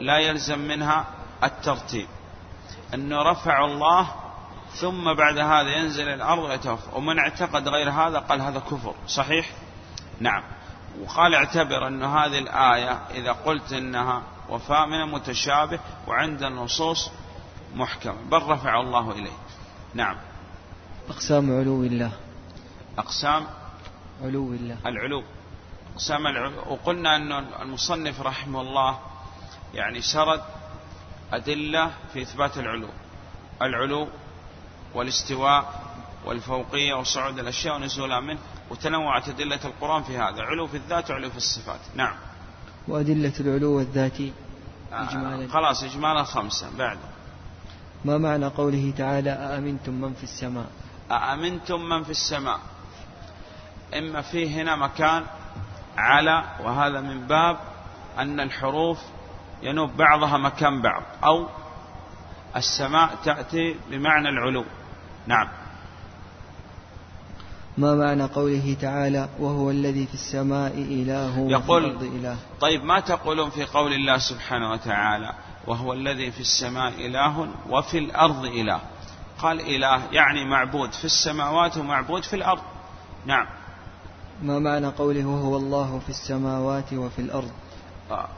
لا 0.01 0.19
يلزم 0.19 0.59
منها 0.59 1.05
الترتيب. 1.45 2.07
انه 2.95 3.23
رفع 3.23 3.65
الله 3.65 4.09
ثم 4.73 5.15
بعد 5.15 5.39
هذا 5.39 5.71
ينزل 5.77 6.09
الأرض 6.09 6.43
ويتوفى. 6.43 6.89
ومن 6.93 7.19
اعتقد 7.19 7.69
غير 7.69 7.91
هذا 7.91 8.19
قال 8.19 8.41
هذا 8.41 8.59
كفر. 8.59 8.95
صحيح؟ 9.09 9.51
نعم. 10.21 10.43
وقال 11.03 11.35
اعتبر 11.35 11.87
أن 11.87 12.03
هذه 12.03 12.39
الآية 12.39 13.01
إذا 13.15 13.33
قلت 13.33 13.73
إنها 13.73 14.23
وفاء 14.49 14.87
من 14.87 15.01
المتشابه 15.01 15.79
وعند 16.07 16.43
النصوص 16.43 17.11
محكم 17.75 18.15
بل 18.31 18.43
رفع 18.43 18.81
الله 18.81 19.11
إليه. 19.11 19.37
نعم. 19.95 20.17
أقسام 21.09 21.59
علو 21.59 21.83
الله. 21.83 22.13
أقسام 22.99 23.47
علو 24.25 24.53
الله. 24.53 24.77
العلو. 24.87 25.23
أقسام 25.95 26.27
العلو. 26.27 26.61
وقلنا 26.67 27.17
أن 27.17 27.33
المصنف 27.63 28.21
رحمه 28.21 28.61
الله 28.61 28.99
يعني 29.75 30.01
سرد 30.03 30.43
أدلة 31.33 31.91
في 32.13 32.23
إثبات 32.23 32.59
العلو. 32.59 32.89
العلو 33.63 34.09
والاستواء 34.95 35.83
والفوقية 36.25 36.95
وصعود 36.95 37.39
الأشياء 37.39 37.77
ونزولها 37.77 38.21
منه 38.21 38.39
وتنوعت 38.71 39.29
أدلة 39.29 39.61
القرآن 39.65 40.03
في 40.03 40.19
هذا. 40.19 40.43
علو 40.43 40.67
في 40.67 40.77
الذات 40.77 41.11
وعلو 41.11 41.31
في 41.31 41.37
الصفات. 41.37 41.81
نعم. 41.95 42.15
وأدلة 42.89 43.33
العلو 43.41 43.81
الذاتي 43.81 44.33
إجمالا. 44.93 45.45
آه 45.45 45.47
خلاص 45.47 45.83
إجمالا 45.83 46.25
خمسة. 46.25 46.71
بعد. 46.79 46.99
ما 48.05 48.19
معنى 48.19 48.47
قوله 48.47 48.93
تعالى 48.99 49.31
أأمنتم 49.31 49.93
من 49.93 50.15
في 50.15 50.25
السماء؟ 50.25 50.67
أأمنتم 51.11 51.81
من 51.81 52.05
في 52.05 52.11
السماء؟ 52.11 52.61
إما 53.95 54.23
فيه 54.23 54.63
هنا 54.63 54.77
مكان 54.77 55.25
على 55.97 56.45
وهذا 56.61 57.01
من 57.01 57.27
باب 57.27 57.57
أن 58.19 58.41
الحروف 58.41 58.99
ينوب 59.63 59.97
بعضها 59.97 60.37
مكان 60.37 60.83
بعض 60.83 61.03
أو 61.25 61.49
السماء 62.57 63.15
تأتي 63.25 63.77
بمعنى 63.91 64.29
العلو. 64.29 64.65
نعم. 65.27 65.49
ما 67.79 67.95
معنى 67.95 68.25
قوله 68.25 68.77
تعالى 68.81 69.29
وهو 69.39 69.71
الذي 69.71 70.07
في 70.07 70.15
السماء 70.15 70.73
إله 70.73 71.51
يقول 71.51 71.85
الأرض 71.85 72.03
إله؟ 72.03 72.37
طيب 72.61 72.85
ما 72.85 73.01
تقولون 73.01 73.51
في 73.51 73.65
قول 73.65 73.93
الله 73.93 74.19
سبحانه 74.19 74.71
وتعالى 74.71 75.33
وهو 75.67 75.93
الذي 75.93 76.31
في 76.31 76.41
السماء 76.41 76.89
إله 76.89 77.49
وفي 77.71 77.99
الأرض 77.99 78.45
إله؟ 78.45 78.81
قال 79.39 79.61
إله 79.61 80.03
يعني 80.13 80.45
معبود 80.45 80.93
في 80.93 81.05
السماوات 81.05 81.77
ومعبود 81.77 82.23
في 82.23 82.37
الأرض. 82.37 82.63
نعم. 83.27 83.47
ما 84.43 84.59
معنى 84.59 84.87
قوله 84.87 85.25
وهو 85.25 85.57
الله 85.57 85.99
في 85.99 86.11
السماوات 86.11 86.93
وفي 86.93 87.19
الأرض؟ 87.19 87.51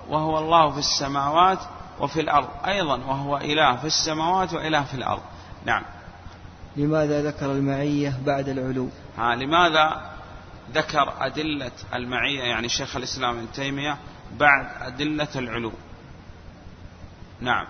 وهو 0.08 0.38
الله 0.38 0.70
في 0.70 0.78
السماوات 0.78 1.58
وفي 2.00 2.20
الأرض. 2.20 2.48
أيضا 2.66 2.96
وهو 2.96 3.36
إله 3.36 3.76
في 3.76 3.86
السماوات 3.86 4.52
وإله 4.52 4.82
في 4.82 4.94
الأرض. 4.94 5.22
نعم. 5.64 5.82
لماذا 6.76 7.22
ذكر 7.22 7.52
المعية 7.52 8.18
بعد 8.26 8.48
العلو؟ 8.48 8.88
ها 9.18 9.34
لماذا 9.34 10.10
ذكر 10.72 11.12
أدلة 11.20 11.70
المعية 11.94 12.42
يعني 12.42 12.68
شيخ 12.68 12.96
الإسلام 12.96 13.36
ابن 13.38 13.52
تيمية 13.52 13.96
بعد 14.32 14.66
أدلة 14.82 15.28
العلو؟ 15.36 15.72
نعم. 17.40 17.66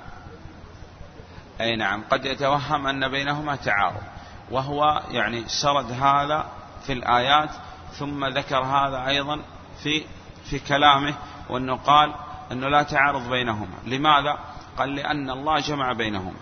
أي 1.61 1.77
نعم. 1.77 2.05
قد 2.11 2.25
يتوهم 2.25 2.87
أن 2.87 3.09
بينهما 3.09 3.57
تعارض. 3.57 4.03
وهو 4.51 5.03
يعني 5.11 5.45
سرد 5.49 5.93
هذا 5.93 6.47
في 6.87 6.93
الآيات 6.93 7.51
ثم 7.93 8.25
ذكر 8.25 8.59
هذا 8.59 9.07
أيضا 9.07 9.41
في 9.83 10.05
في 10.51 10.59
كلامه 10.59 11.15
وأنه 11.49 11.77
قال 11.77 12.15
أنه 12.53 12.69
لا 12.69 12.83
تعارض 12.83 13.31
بينهما. 13.31 13.77
لماذا؟ 13.87 14.39
قال 14.79 14.95
لأن 14.95 15.31
الله 15.31 15.61
جمع 15.61 15.93
بينهما. 15.93 16.39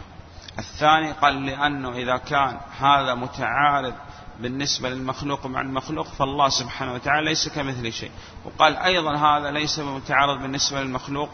الثاني 0.58 1.12
قال 1.12 1.46
لأنه 1.46 1.92
إذا 1.92 2.16
كان 2.16 2.60
هذا 2.80 3.14
متعارض 3.14 3.94
بالنسبة 4.40 4.88
للمخلوق 4.88 5.46
مع 5.46 5.60
المخلوق 5.60 6.06
فالله 6.06 6.48
سبحانه 6.48 6.94
وتعالى 6.94 7.24
ليس 7.24 7.48
كمثل 7.48 7.92
شيء. 7.92 8.10
وقال 8.44 8.76
أيضا 8.76 9.16
هذا 9.16 9.50
ليس 9.50 9.78
متعارض 9.78 10.42
بالنسبة 10.42 10.82
للمخلوق 10.82 11.30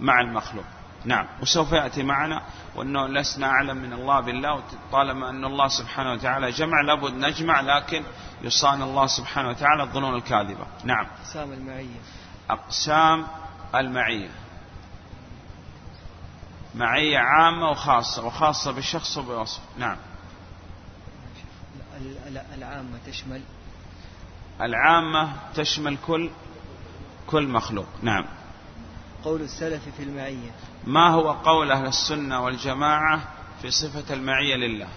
مع 0.00 0.20
المخلوق. 0.20 0.64
نعم. 1.06 1.26
وسوف 1.42 1.72
يأتي 1.72 2.02
معنا 2.02 2.42
وأنه 2.74 3.06
لسنا 3.06 3.46
أعلم 3.46 3.76
من 3.76 3.92
الله 3.92 4.20
بالله 4.20 4.62
طالما 4.92 5.30
أن 5.30 5.44
الله 5.44 5.68
سبحانه 5.68 6.12
وتعالى 6.12 6.50
جمع 6.50 6.80
لابد 6.80 7.12
نجمع 7.14 7.60
لكن 7.60 8.02
يصان 8.42 8.82
الله 8.82 9.06
سبحانه 9.06 9.48
وتعالى 9.48 9.82
الظنون 9.82 10.14
الكاذبة. 10.14 10.66
نعم. 10.84 11.06
أقسام 11.06 11.52
المعية. 11.52 12.00
أقسام 12.50 13.26
المعية. 13.74 14.30
معية 16.74 17.18
عامة 17.18 17.70
وخاصة 17.70 18.26
وخاصة 18.26 18.72
بشخص 18.72 19.18
وبوصف 19.18 19.60
نعم. 19.78 19.96
العامة 22.54 22.98
تشمل؟ 23.06 23.42
العامة 24.60 25.32
تشمل 25.54 25.96
كل 26.06 26.30
كل 27.26 27.48
مخلوق. 27.48 27.86
نعم. 28.02 28.24
قول 29.26 29.42
السلف 29.42 29.82
في 29.96 30.02
المعية. 30.02 30.50
ما 30.84 31.08
هو 31.08 31.32
قول 31.32 31.70
أهل 31.70 31.86
السنة 31.86 32.44
والجماعة 32.44 33.20
في 33.62 33.70
صفة 33.70 34.14
المعية 34.14 34.56
لله؟ 34.56 34.88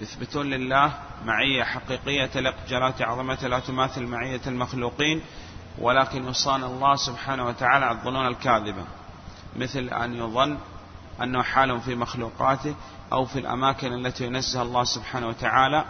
يثبتون 0.00 0.46
لله 0.50 0.92
معية 1.24 1.62
حقيقية 1.64 2.26
تلق 2.26 2.54
جلالة 2.68 2.94
عظمته 3.00 3.48
لا 3.48 3.58
تماثل 3.58 4.06
معية 4.06 4.40
المخلوقين 4.46 5.20
ولكن 5.78 6.28
يصان 6.28 6.64
الله 6.64 6.96
سبحانه 6.96 7.46
وتعالى 7.46 7.84
على 7.84 7.98
الظنون 7.98 8.26
الكاذبة. 8.26 8.84
مثل 9.56 9.88
أن 9.88 10.14
يظن 10.14 10.58
أنه 11.22 11.42
حال 11.42 11.80
في 11.80 11.94
مخلوقاته 11.94 12.74
أو 13.12 13.24
في 13.24 13.38
الأماكن 13.38 13.92
التي 13.92 14.24
ينزه 14.24 14.62
الله 14.62 14.84
سبحانه 14.84 15.28
وتعالى 15.28 15.84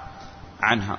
عنها. 0.60 0.98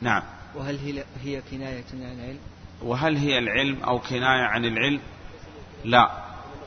نعم. 0.00 0.22
وهل 0.54 0.78
هي, 0.78 1.04
هي 1.22 1.42
كناية 1.50 1.84
عن 1.92 2.02
العلم؟ 2.02 2.38
وهل 2.82 3.16
هي 3.16 3.38
العلم 3.38 3.82
أو 3.82 3.98
كناية 3.98 4.44
عن 4.44 4.64
العلم؟ 4.64 5.00
لا. 5.86 6.10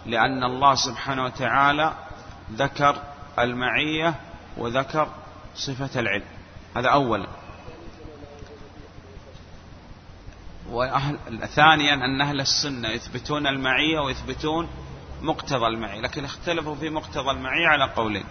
لأن 0.06 0.44
الله 0.44 0.76
سبحانه 0.76 1.24
وتعالى 1.24 1.94
ذكر 2.54 3.04
المعية 3.40 4.16
وذكر 4.58 5.08
صفة 5.56 6.00
العلم. 6.00 6.26
هذا 6.76 6.90
أولا 6.90 7.28
وأهل 10.70 11.18
ثانيا 11.48 11.94
أن 11.94 12.22
أهل 12.22 12.42
السنة 12.42 12.90
يثبتون 12.90 13.48
المعية 13.48 14.00
ويثبتون 14.00 14.70
مقتضى 15.22 15.68
المعية. 15.68 16.02
لكن 16.02 16.26
اختلفوا 16.26 16.76
في 16.76 16.90
مقتضى 16.90 17.32
المعية 17.32 17.68
على 17.68 17.94
قولين. 17.94 18.26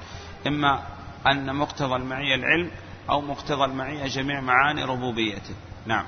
إما 0.47 0.82
أن 1.26 1.55
مقتضى 1.55 1.97
المعية 1.97 2.34
العلم 2.34 2.70
أو 3.11 3.20
مقتضى 3.20 3.64
المعية 3.64 4.07
جميع 4.07 4.41
معاني 4.41 4.84
ربوبيته. 4.84 5.55
نعم. 5.86 6.05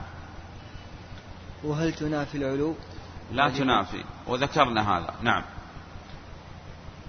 وهل 1.65 1.93
تنافي 1.93 2.39
العلو؟ 2.39 2.75
لا 3.33 3.49
تنافي. 3.49 4.05
وذكرنا 4.27 4.99
هذا. 4.99 5.15
نعم. 5.23 5.43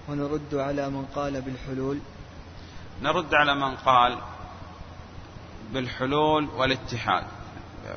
ونرد 0.10 0.56
على 0.56 0.90
من 0.90 1.06
قال 1.16 1.42
بالحلول. 1.42 2.00
نرد 3.02 3.34
على 3.34 3.56
من 3.56 3.76
قال 3.76 4.18
بالحلول 5.74 6.50
والاتحاد 6.56 7.24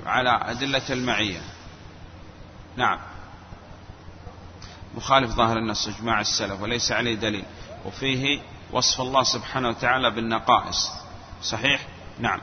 على 0.07 0.41
أدلة 0.43 0.83
المعية. 0.91 1.41
نعم. 2.77 2.99
مخالف 4.95 5.31
ظاهر 5.31 5.59
النص 5.59 5.89
إجماع 5.89 6.21
السلف 6.21 6.63
وليس 6.63 6.93
عليه 6.93 7.15
دليل. 7.15 7.45
وفيه 7.85 8.41
وصف 8.73 9.01
الله 9.01 9.23
سبحانه 9.23 9.69
وتعالى 9.69 10.11
بالنقائص. 10.11 10.91
صحيح؟ 11.43 11.87
نعم. 12.19 12.41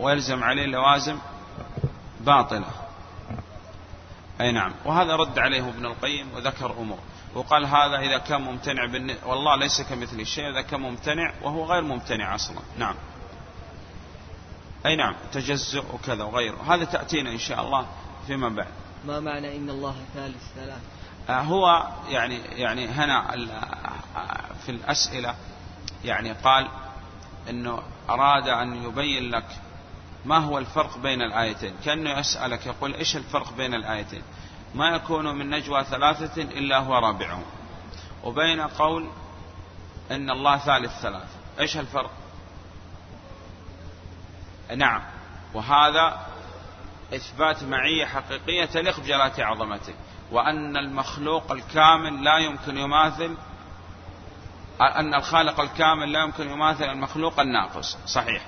ويلزم 0.00 0.44
عليه 0.44 0.66
لوازم 0.66 1.18
باطلة. 2.20 2.79
أي 4.40 4.52
نعم. 4.52 4.72
وهذا 4.84 5.16
رد 5.16 5.38
عليه 5.38 5.68
ابن 5.68 5.86
القيم 5.86 6.26
وذكر 6.34 6.72
أمور. 6.72 6.98
وقال 7.34 7.66
هذا 7.66 7.98
إذا 7.98 8.18
كان 8.18 8.42
ممتنع 8.42 8.86
بالن... 8.86 9.16
والله 9.26 9.56
ليس 9.56 9.80
كمثل 9.82 10.20
الشيء 10.20 10.50
إذا 10.50 10.60
كان 10.60 10.80
ممتنع 10.80 11.32
وهو 11.42 11.64
غير 11.64 11.82
ممتنع 11.82 12.34
أصلا. 12.34 12.60
نعم. 12.78 12.94
أي 14.86 14.96
نعم. 14.96 15.14
تجزؤ 15.32 15.94
وكذا 15.94 16.24
وغيره. 16.24 16.74
هذا 16.74 16.84
تأتينا 16.84 17.30
إن 17.30 17.38
شاء 17.38 17.60
الله 17.60 17.86
فيما 18.26 18.48
بعد. 18.48 18.68
ما 19.06 19.20
معنى 19.20 19.56
إن 19.56 19.70
الله 19.70 19.96
ثالث 20.14 20.54
ثلاث؟ 20.54 20.80
آه، 21.28 21.40
هو 21.40 21.88
يعني 22.08 22.36
يعني 22.36 22.88
هنا 22.88 23.30
في 24.64 24.68
الأسئلة 24.68 25.34
يعني 26.04 26.32
قال 26.32 26.68
أنه 27.48 27.82
أراد 28.10 28.48
أن 28.48 28.84
يبين 28.84 29.30
لك 29.30 29.46
ما 30.24 30.38
هو 30.38 30.58
الفرق 30.58 30.98
بين 30.98 31.22
الآيتين؟ 31.22 31.74
كأنه 31.84 32.18
يسألك 32.18 32.66
يقول 32.66 32.94
إيش 32.94 33.16
الفرق 33.16 33.52
بين 33.52 33.74
الآيتين؟ 33.74 34.22
ما 34.74 34.88
يكون 34.88 35.38
من 35.38 35.50
نجوى 35.50 35.84
ثلاثة 35.84 36.42
إلا 36.42 36.78
هو 36.78 36.98
رابعهم. 36.98 37.44
وبين 38.24 38.60
قول 38.60 39.08
إن 40.10 40.30
الله 40.30 40.58
ثالث 40.58 41.00
ثلاثة. 41.00 41.38
إيش 41.60 41.76
الفرق؟ 41.76 42.10
نعم. 44.76 45.02
وهذا 45.54 46.26
إثبات 47.14 47.64
معية 47.64 48.06
حقيقية 48.06 48.64
تليق 48.64 49.00
بجلالة 49.00 49.44
عظمته. 49.44 49.94
وأن 50.32 50.76
المخلوق 50.76 51.52
الكامل 51.52 52.24
لا 52.24 52.38
يمكن 52.38 52.76
يماثل 52.76 53.36
أن 54.80 55.14
الخالق 55.14 55.60
الكامل 55.60 56.12
لا 56.12 56.20
يمكن 56.20 56.50
يماثل 56.50 56.84
المخلوق 56.84 57.40
الناقص. 57.40 57.96
صحيح. 58.06 58.42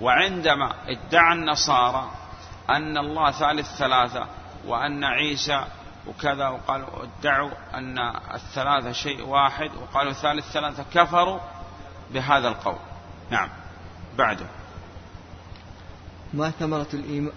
وعندما 0.00 0.74
ادعى 0.86 1.32
النصارى 1.32 2.10
أن 2.70 2.98
الله 2.98 3.30
ثالث 3.30 3.76
ثلاثة 3.76 4.26
وأن 4.66 5.04
عيسى 5.04 5.64
وكذا 6.06 6.48
وقالوا 6.48 6.88
ادعوا 7.02 7.50
أن 7.74 7.98
الثلاثة 8.34 8.92
شيء 8.92 9.26
واحد 9.26 9.70
وقالوا 9.82 10.12
ثالث 10.12 10.52
ثلاثة 10.52 10.84
كفروا 10.94 11.40
بهذا 12.10 12.48
القول. 12.48 12.78
نعم. 13.30 13.48
بعده. 14.18 14.46
ما 16.34 16.50
ثمرة 16.50 16.88
الإيمان 16.94 17.32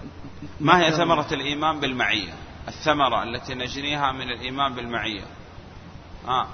ما 0.60 0.80
هي 0.80 0.92
ثمرة 0.92 1.28
الإيمان 1.32 1.80
بالمعية؟ 1.80 2.34
الثمرة 2.68 3.24
التي 3.24 3.56
نجنيها 3.56 4.12
من 4.12 4.30
الإيمان 4.30 4.74
بالمعية. 4.74 5.24
آه. 6.28 6.48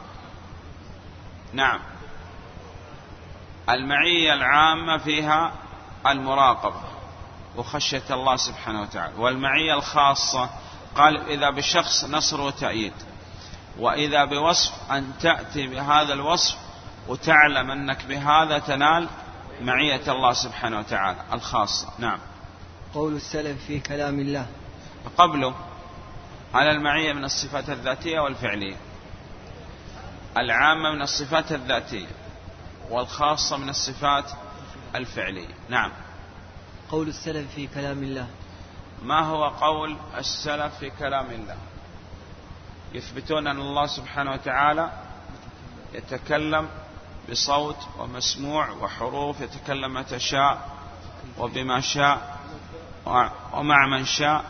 نعم. 1.53 1.79
المعية 3.69 4.33
العامة 4.33 4.97
فيها 4.97 5.51
المراقبة 6.07 6.81
وخشية 7.57 8.03
الله 8.09 8.35
سبحانه 8.35 8.81
وتعالى. 8.81 9.13
والمعية 9.17 9.73
الخاصة 9.73 10.49
قال 10.95 11.17
إذا 11.29 11.49
بشخص 11.49 12.05
نصر 12.05 12.41
وتأييد. 12.41 12.93
وإذا 13.79 14.25
بوصف 14.25 14.91
أن 14.91 15.11
تأتي 15.21 15.67
بهذا 15.67 16.13
الوصف 16.13 16.57
وتعلم 17.07 17.71
أنك 17.71 18.05
بهذا 18.05 18.59
تنال 18.59 19.09
معية 19.61 20.11
الله 20.11 20.33
سبحانه 20.33 20.79
وتعالى 20.79 21.19
الخاصة. 21.33 21.87
نعم. 21.99 22.19
قول 22.93 23.15
السلف 23.15 23.65
في 23.67 23.79
كلام 23.79 24.19
الله. 24.19 24.45
قبله 25.17 25.55
على 26.53 26.71
المعية 26.71 27.13
من 27.13 27.23
الصفات 27.23 27.69
الذاتية 27.69 28.19
والفعلية؟ 28.19 28.75
العامة 30.37 30.91
من 30.91 31.01
الصفات 31.01 31.51
الذاتية 31.51 32.07
والخاصة 32.89 33.57
من 33.57 33.69
الصفات 33.69 34.25
الفعلية 34.95 35.55
نعم. 35.69 35.91
قول 36.91 37.07
السلف 37.07 37.53
في 37.55 37.67
كلام 37.67 38.03
الله. 38.03 38.27
ما 39.03 39.19
هو 39.25 39.47
قول 39.47 39.97
السلف 40.17 40.75
في 40.79 40.89
كلام 40.89 41.31
الله؟ 41.31 41.57
يثبتون 42.93 43.47
أن 43.47 43.59
الله 43.59 43.87
سبحانه 43.87 44.31
وتعالى 44.31 44.91
يتكلم 45.93 46.69
بصوت 47.29 47.87
ومسموع 47.97 48.69
وحروف 48.69 49.41
يتكلم 49.41 49.93
متى 49.93 50.19
شاء 50.19 50.69
وبما 51.37 51.81
شاء 51.81 52.39
ومع 53.53 53.87
من 53.87 54.05
شاء. 54.05 54.45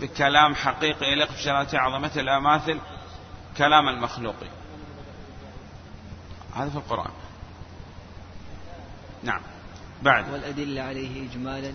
بكلام 0.00 0.54
حقيقي 0.54 1.06
يليق 1.12 1.32
بجلالة 1.32 1.78
عظمته 1.78 2.22
لا 2.22 2.38
ماثل 2.38 2.80
كلام 3.56 3.88
المخلوقين 3.88 4.50
هذا 6.56 6.70
في 6.70 6.76
القرآن. 6.76 7.10
نعم. 9.26 9.40
بعد. 10.02 10.30
والأدلة 10.30 10.82
عليه 10.82 11.30
إجمالا. 11.30 11.72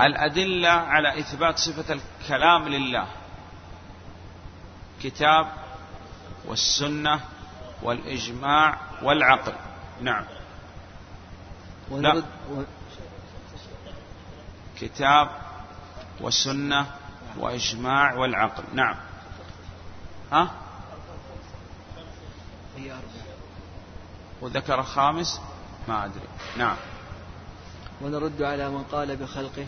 الأدلة 0.00 0.68
على 0.68 1.18
إثبات 1.18 1.58
صفة 1.58 1.94
الكلام 1.94 2.68
لله. 2.68 3.06
كتاب 5.02 5.52
والسنة 6.44 7.20
والإجماع 7.82 8.78
والعقل. 9.02 9.52
نعم. 10.00 10.24
لا. 11.90 12.22
كتاب 14.80 15.28
وسنة 16.20 16.86
وإجماع 17.36 18.14
والعقل. 18.14 18.64
نعم. 18.74 18.96
ها؟ 20.32 20.50
وذكر 24.40 24.82
خامس؟ 24.82 25.40
ما 25.88 26.04
أدري. 26.04 26.28
نعم. 26.56 26.76
ونرد 28.02 28.42
على 28.42 28.70
من 28.70 28.82
قال 28.82 29.16
بخلقه. 29.16 29.66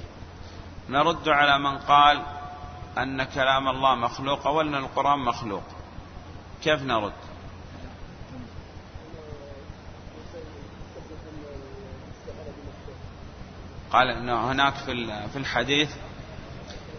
نرد 0.89 1.28
على 1.28 1.59
من 1.59 1.78
قال 1.78 2.22
أن 2.99 3.22
كلام 3.24 3.68
الله 3.68 3.95
مخلوق 3.95 4.47
أو 4.47 4.61
أن 4.61 4.74
القرآن 4.74 5.18
مخلوق. 5.18 5.62
كيف 6.62 6.83
نرد؟ 6.83 7.12
قال 13.93 14.09
أن 14.09 14.28
هناك 14.28 14.74
في 15.33 15.37
الحديث 15.37 15.95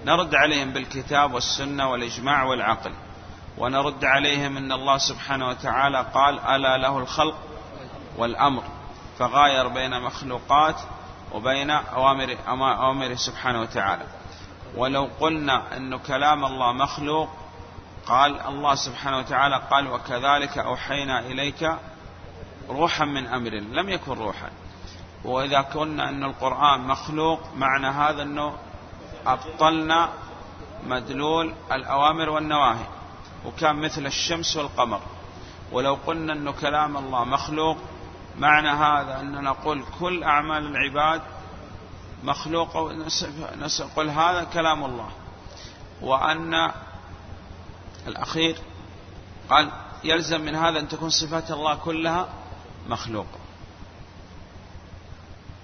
نرد 0.06 0.36
عليهم 0.36 0.74
بالكتاب 0.74 1.34
والسنة 1.34 1.92
والإجماع 1.92 2.44
والعقل 2.44 2.92
ونرد 3.58 4.06
عليهم 4.06 4.58
أن 4.58 4.72
الله 4.72 4.98
سبحانه 4.98 5.48
وتعالى 5.48 6.06
قال 6.14 6.40
ألا 6.40 6.78
له 6.78 6.98
الخلق 6.98 7.36
والأمر. 8.18 8.64
فغاير 9.20 9.68
بين 9.68 10.02
مخلوقات 10.02 10.76
وبين 11.34 11.70
أوامر 11.70 12.38
أوامره 12.48 13.16
سبحانه 13.16 13.62
وتعالى. 13.62 14.06
ولو 14.78 15.10
قلنا 15.20 15.78
أن 15.78 15.98
كلام 15.98 16.46
الله 16.46 16.72
مخلوق 16.72 17.30
قال 18.08 18.42
الله 18.42 18.76
سبحانه 18.76 19.18
وتعالى 19.18 19.62
قال 19.72 19.88
وكذلك 19.88 20.58
أوحينا 20.58 21.20
إليك 21.20 21.78
روحا 22.70 23.06
من 23.06 23.28
أمر 23.28 23.50
لم 23.50 23.90
يكن 23.90 24.12
روحا. 24.12 24.50
وإذا 25.24 25.62
كنا 25.62 26.10
أن 26.10 26.24
القرآن 26.24 26.80
مخلوق 26.80 27.40
معنى 27.56 27.88
هذا 27.88 28.22
أنه 28.22 28.54
أبطلنا 29.28 30.10
مدلول 30.88 31.54
الأوامر 31.72 32.30
والنواهي 32.30 32.86
وكان 33.46 33.76
مثل 33.76 34.06
الشمس 34.06 34.58
والقمر. 34.58 35.02
ولو 35.72 35.98
قلنا 36.08 36.34
أنه 36.34 36.52
كلام 36.52 36.98
الله 36.98 37.24
مخلوق 37.24 37.78
معنى 38.38 38.70
هذا 38.70 39.20
أن 39.20 39.44
نقول 39.44 39.84
كل 40.00 40.24
أعمال 40.24 40.66
العباد 40.66 41.22
مخلوقة 42.24 42.82
ونقول 42.82 44.10
هذا 44.10 44.44
كلام 44.44 44.86
الله. 44.86 45.10
وأن 46.02 46.72
الأخير 48.08 48.58
قال 49.50 49.72
يلزم 50.04 50.42
من 50.42 50.56
هذا 50.56 50.80
أن 50.80 50.88
تكون 50.88 51.10
صفات 51.10 51.52
الله 51.52 51.76
كلها 51.76 52.30
مخلوقة 52.90 53.40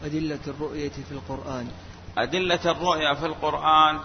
أدلة 0.04 0.40
الرؤية 0.48 0.90
في 0.90 1.12
القرآن. 1.12 1.72
أدلة 2.18 2.60
الرؤية 2.66 3.14
في 3.14 3.26
القرآن 3.26 4.00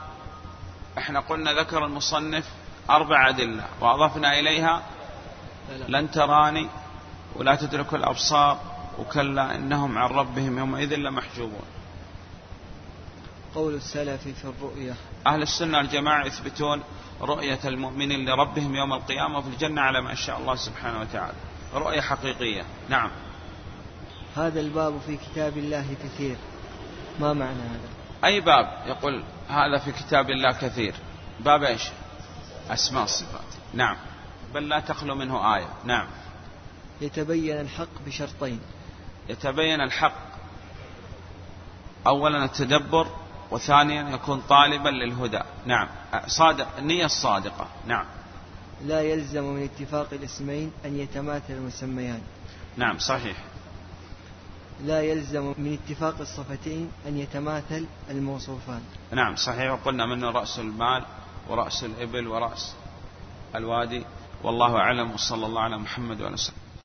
إحنا 0.98 1.20
قلنا 1.20 1.52
ذكر 1.52 1.84
المصنف 1.84 2.48
أربع 2.90 3.28
أدلة 3.28 3.64
وأضفنا 3.80 4.38
إليها 4.38 4.82
لن 5.88 6.10
تراني 6.10 6.68
ولا 7.36 7.54
تدرك 7.54 7.94
الأبصار 7.94 8.60
وكلا 8.98 9.54
إنهم 9.54 9.98
عن 9.98 10.10
ربهم 10.10 10.58
يومئذ 10.58 10.94
لمحجوبون. 10.94 11.64
قول 13.54 13.74
السلف 13.74 14.22
في 14.22 14.44
الرؤية. 14.44 14.94
أهل 15.26 15.42
السنة 15.42 15.78
والجماعة 15.78 16.26
يثبتون 16.26 16.82
رؤية 17.20 17.58
المؤمنين 17.64 18.28
لربهم 18.28 18.74
يوم 18.74 18.92
القيامة 18.92 19.40
في 19.40 19.48
الجنة 19.48 19.80
على 19.80 20.00
ما 20.00 20.14
شاء 20.14 20.38
الله 20.38 20.54
سبحانه 20.54 21.00
وتعالى. 21.00 21.34
رؤية 21.74 22.00
حقيقية. 22.00 22.62
نعم. 22.88 23.10
هذا 24.36 24.60
الباب 24.60 25.00
في 25.06 25.16
كتاب 25.16 25.58
الله 25.58 25.86
كثير. 26.04 26.36
ما 27.20 27.32
معنى 27.32 27.62
هذا؟ 27.62 27.88
أي 28.24 28.40
باب؟ 28.40 28.82
يقول 28.86 29.24
هذا 29.48 29.78
في 29.78 29.92
كتاب 29.92 30.30
الله 30.30 30.52
كثير. 30.52 30.94
باب 31.40 31.62
إيش؟ 31.62 31.82
أسماء 32.70 33.04
الصفات 33.04 33.54
نعم. 33.74 33.96
بل 34.54 34.68
لا 34.68 34.80
تخلو 34.80 35.14
منه 35.14 35.56
آية. 35.56 35.68
نعم. 35.84 36.06
يتبين 37.04 37.60
الحق 37.60 37.94
بشرطين. 38.06 38.60
يتبين 39.28 39.80
الحق 39.80 40.34
أولا 42.06 42.44
التدبر 42.44 43.06
وثانيا 43.50 44.10
يكون 44.10 44.42
طالبا 44.48 44.88
للهدى. 44.88 45.40
نعم. 45.66 45.88
صادق 46.26 46.68
النية 46.78 47.04
الصادقة. 47.04 47.66
نعم. 47.86 48.06
لا 48.84 49.00
يلزم 49.00 49.44
من 49.44 49.62
اتفاق 49.62 50.08
الاسمين 50.12 50.72
أن 50.84 50.98
يتماثل 50.98 51.52
المسميان. 51.52 52.20
نعم 52.76 52.98
صحيح. 52.98 53.36
لا 54.84 55.00
يلزم 55.00 55.54
من 55.58 55.78
اتفاق 55.82 56.20
الصفتين 56.20 56.90
أن 57.06 57.18
يتماثل 57.18 57.86
الموصوفان. 58.10 58.82
نعم 59.10 59.36
صحيح. 59.36 59.72
وقلنا 59.72 60.06
منه 60.06 60.30
رأس 60.30 60.58
المال 60.58 61.04
ورأس 61.48 61.84
الإبل 61.84 62.28
ورأس 62.28 62.74
الوادي. 63.54 64.04
والله 64.42 64.76
أعلم 64.76 65.10
وصلى 65.10 65.46
الله 65.46 65.60
على 65.60 65.78
محمد 65.78 66.20
وعلى 66.20 66.34
وسلم. 66.34 66.63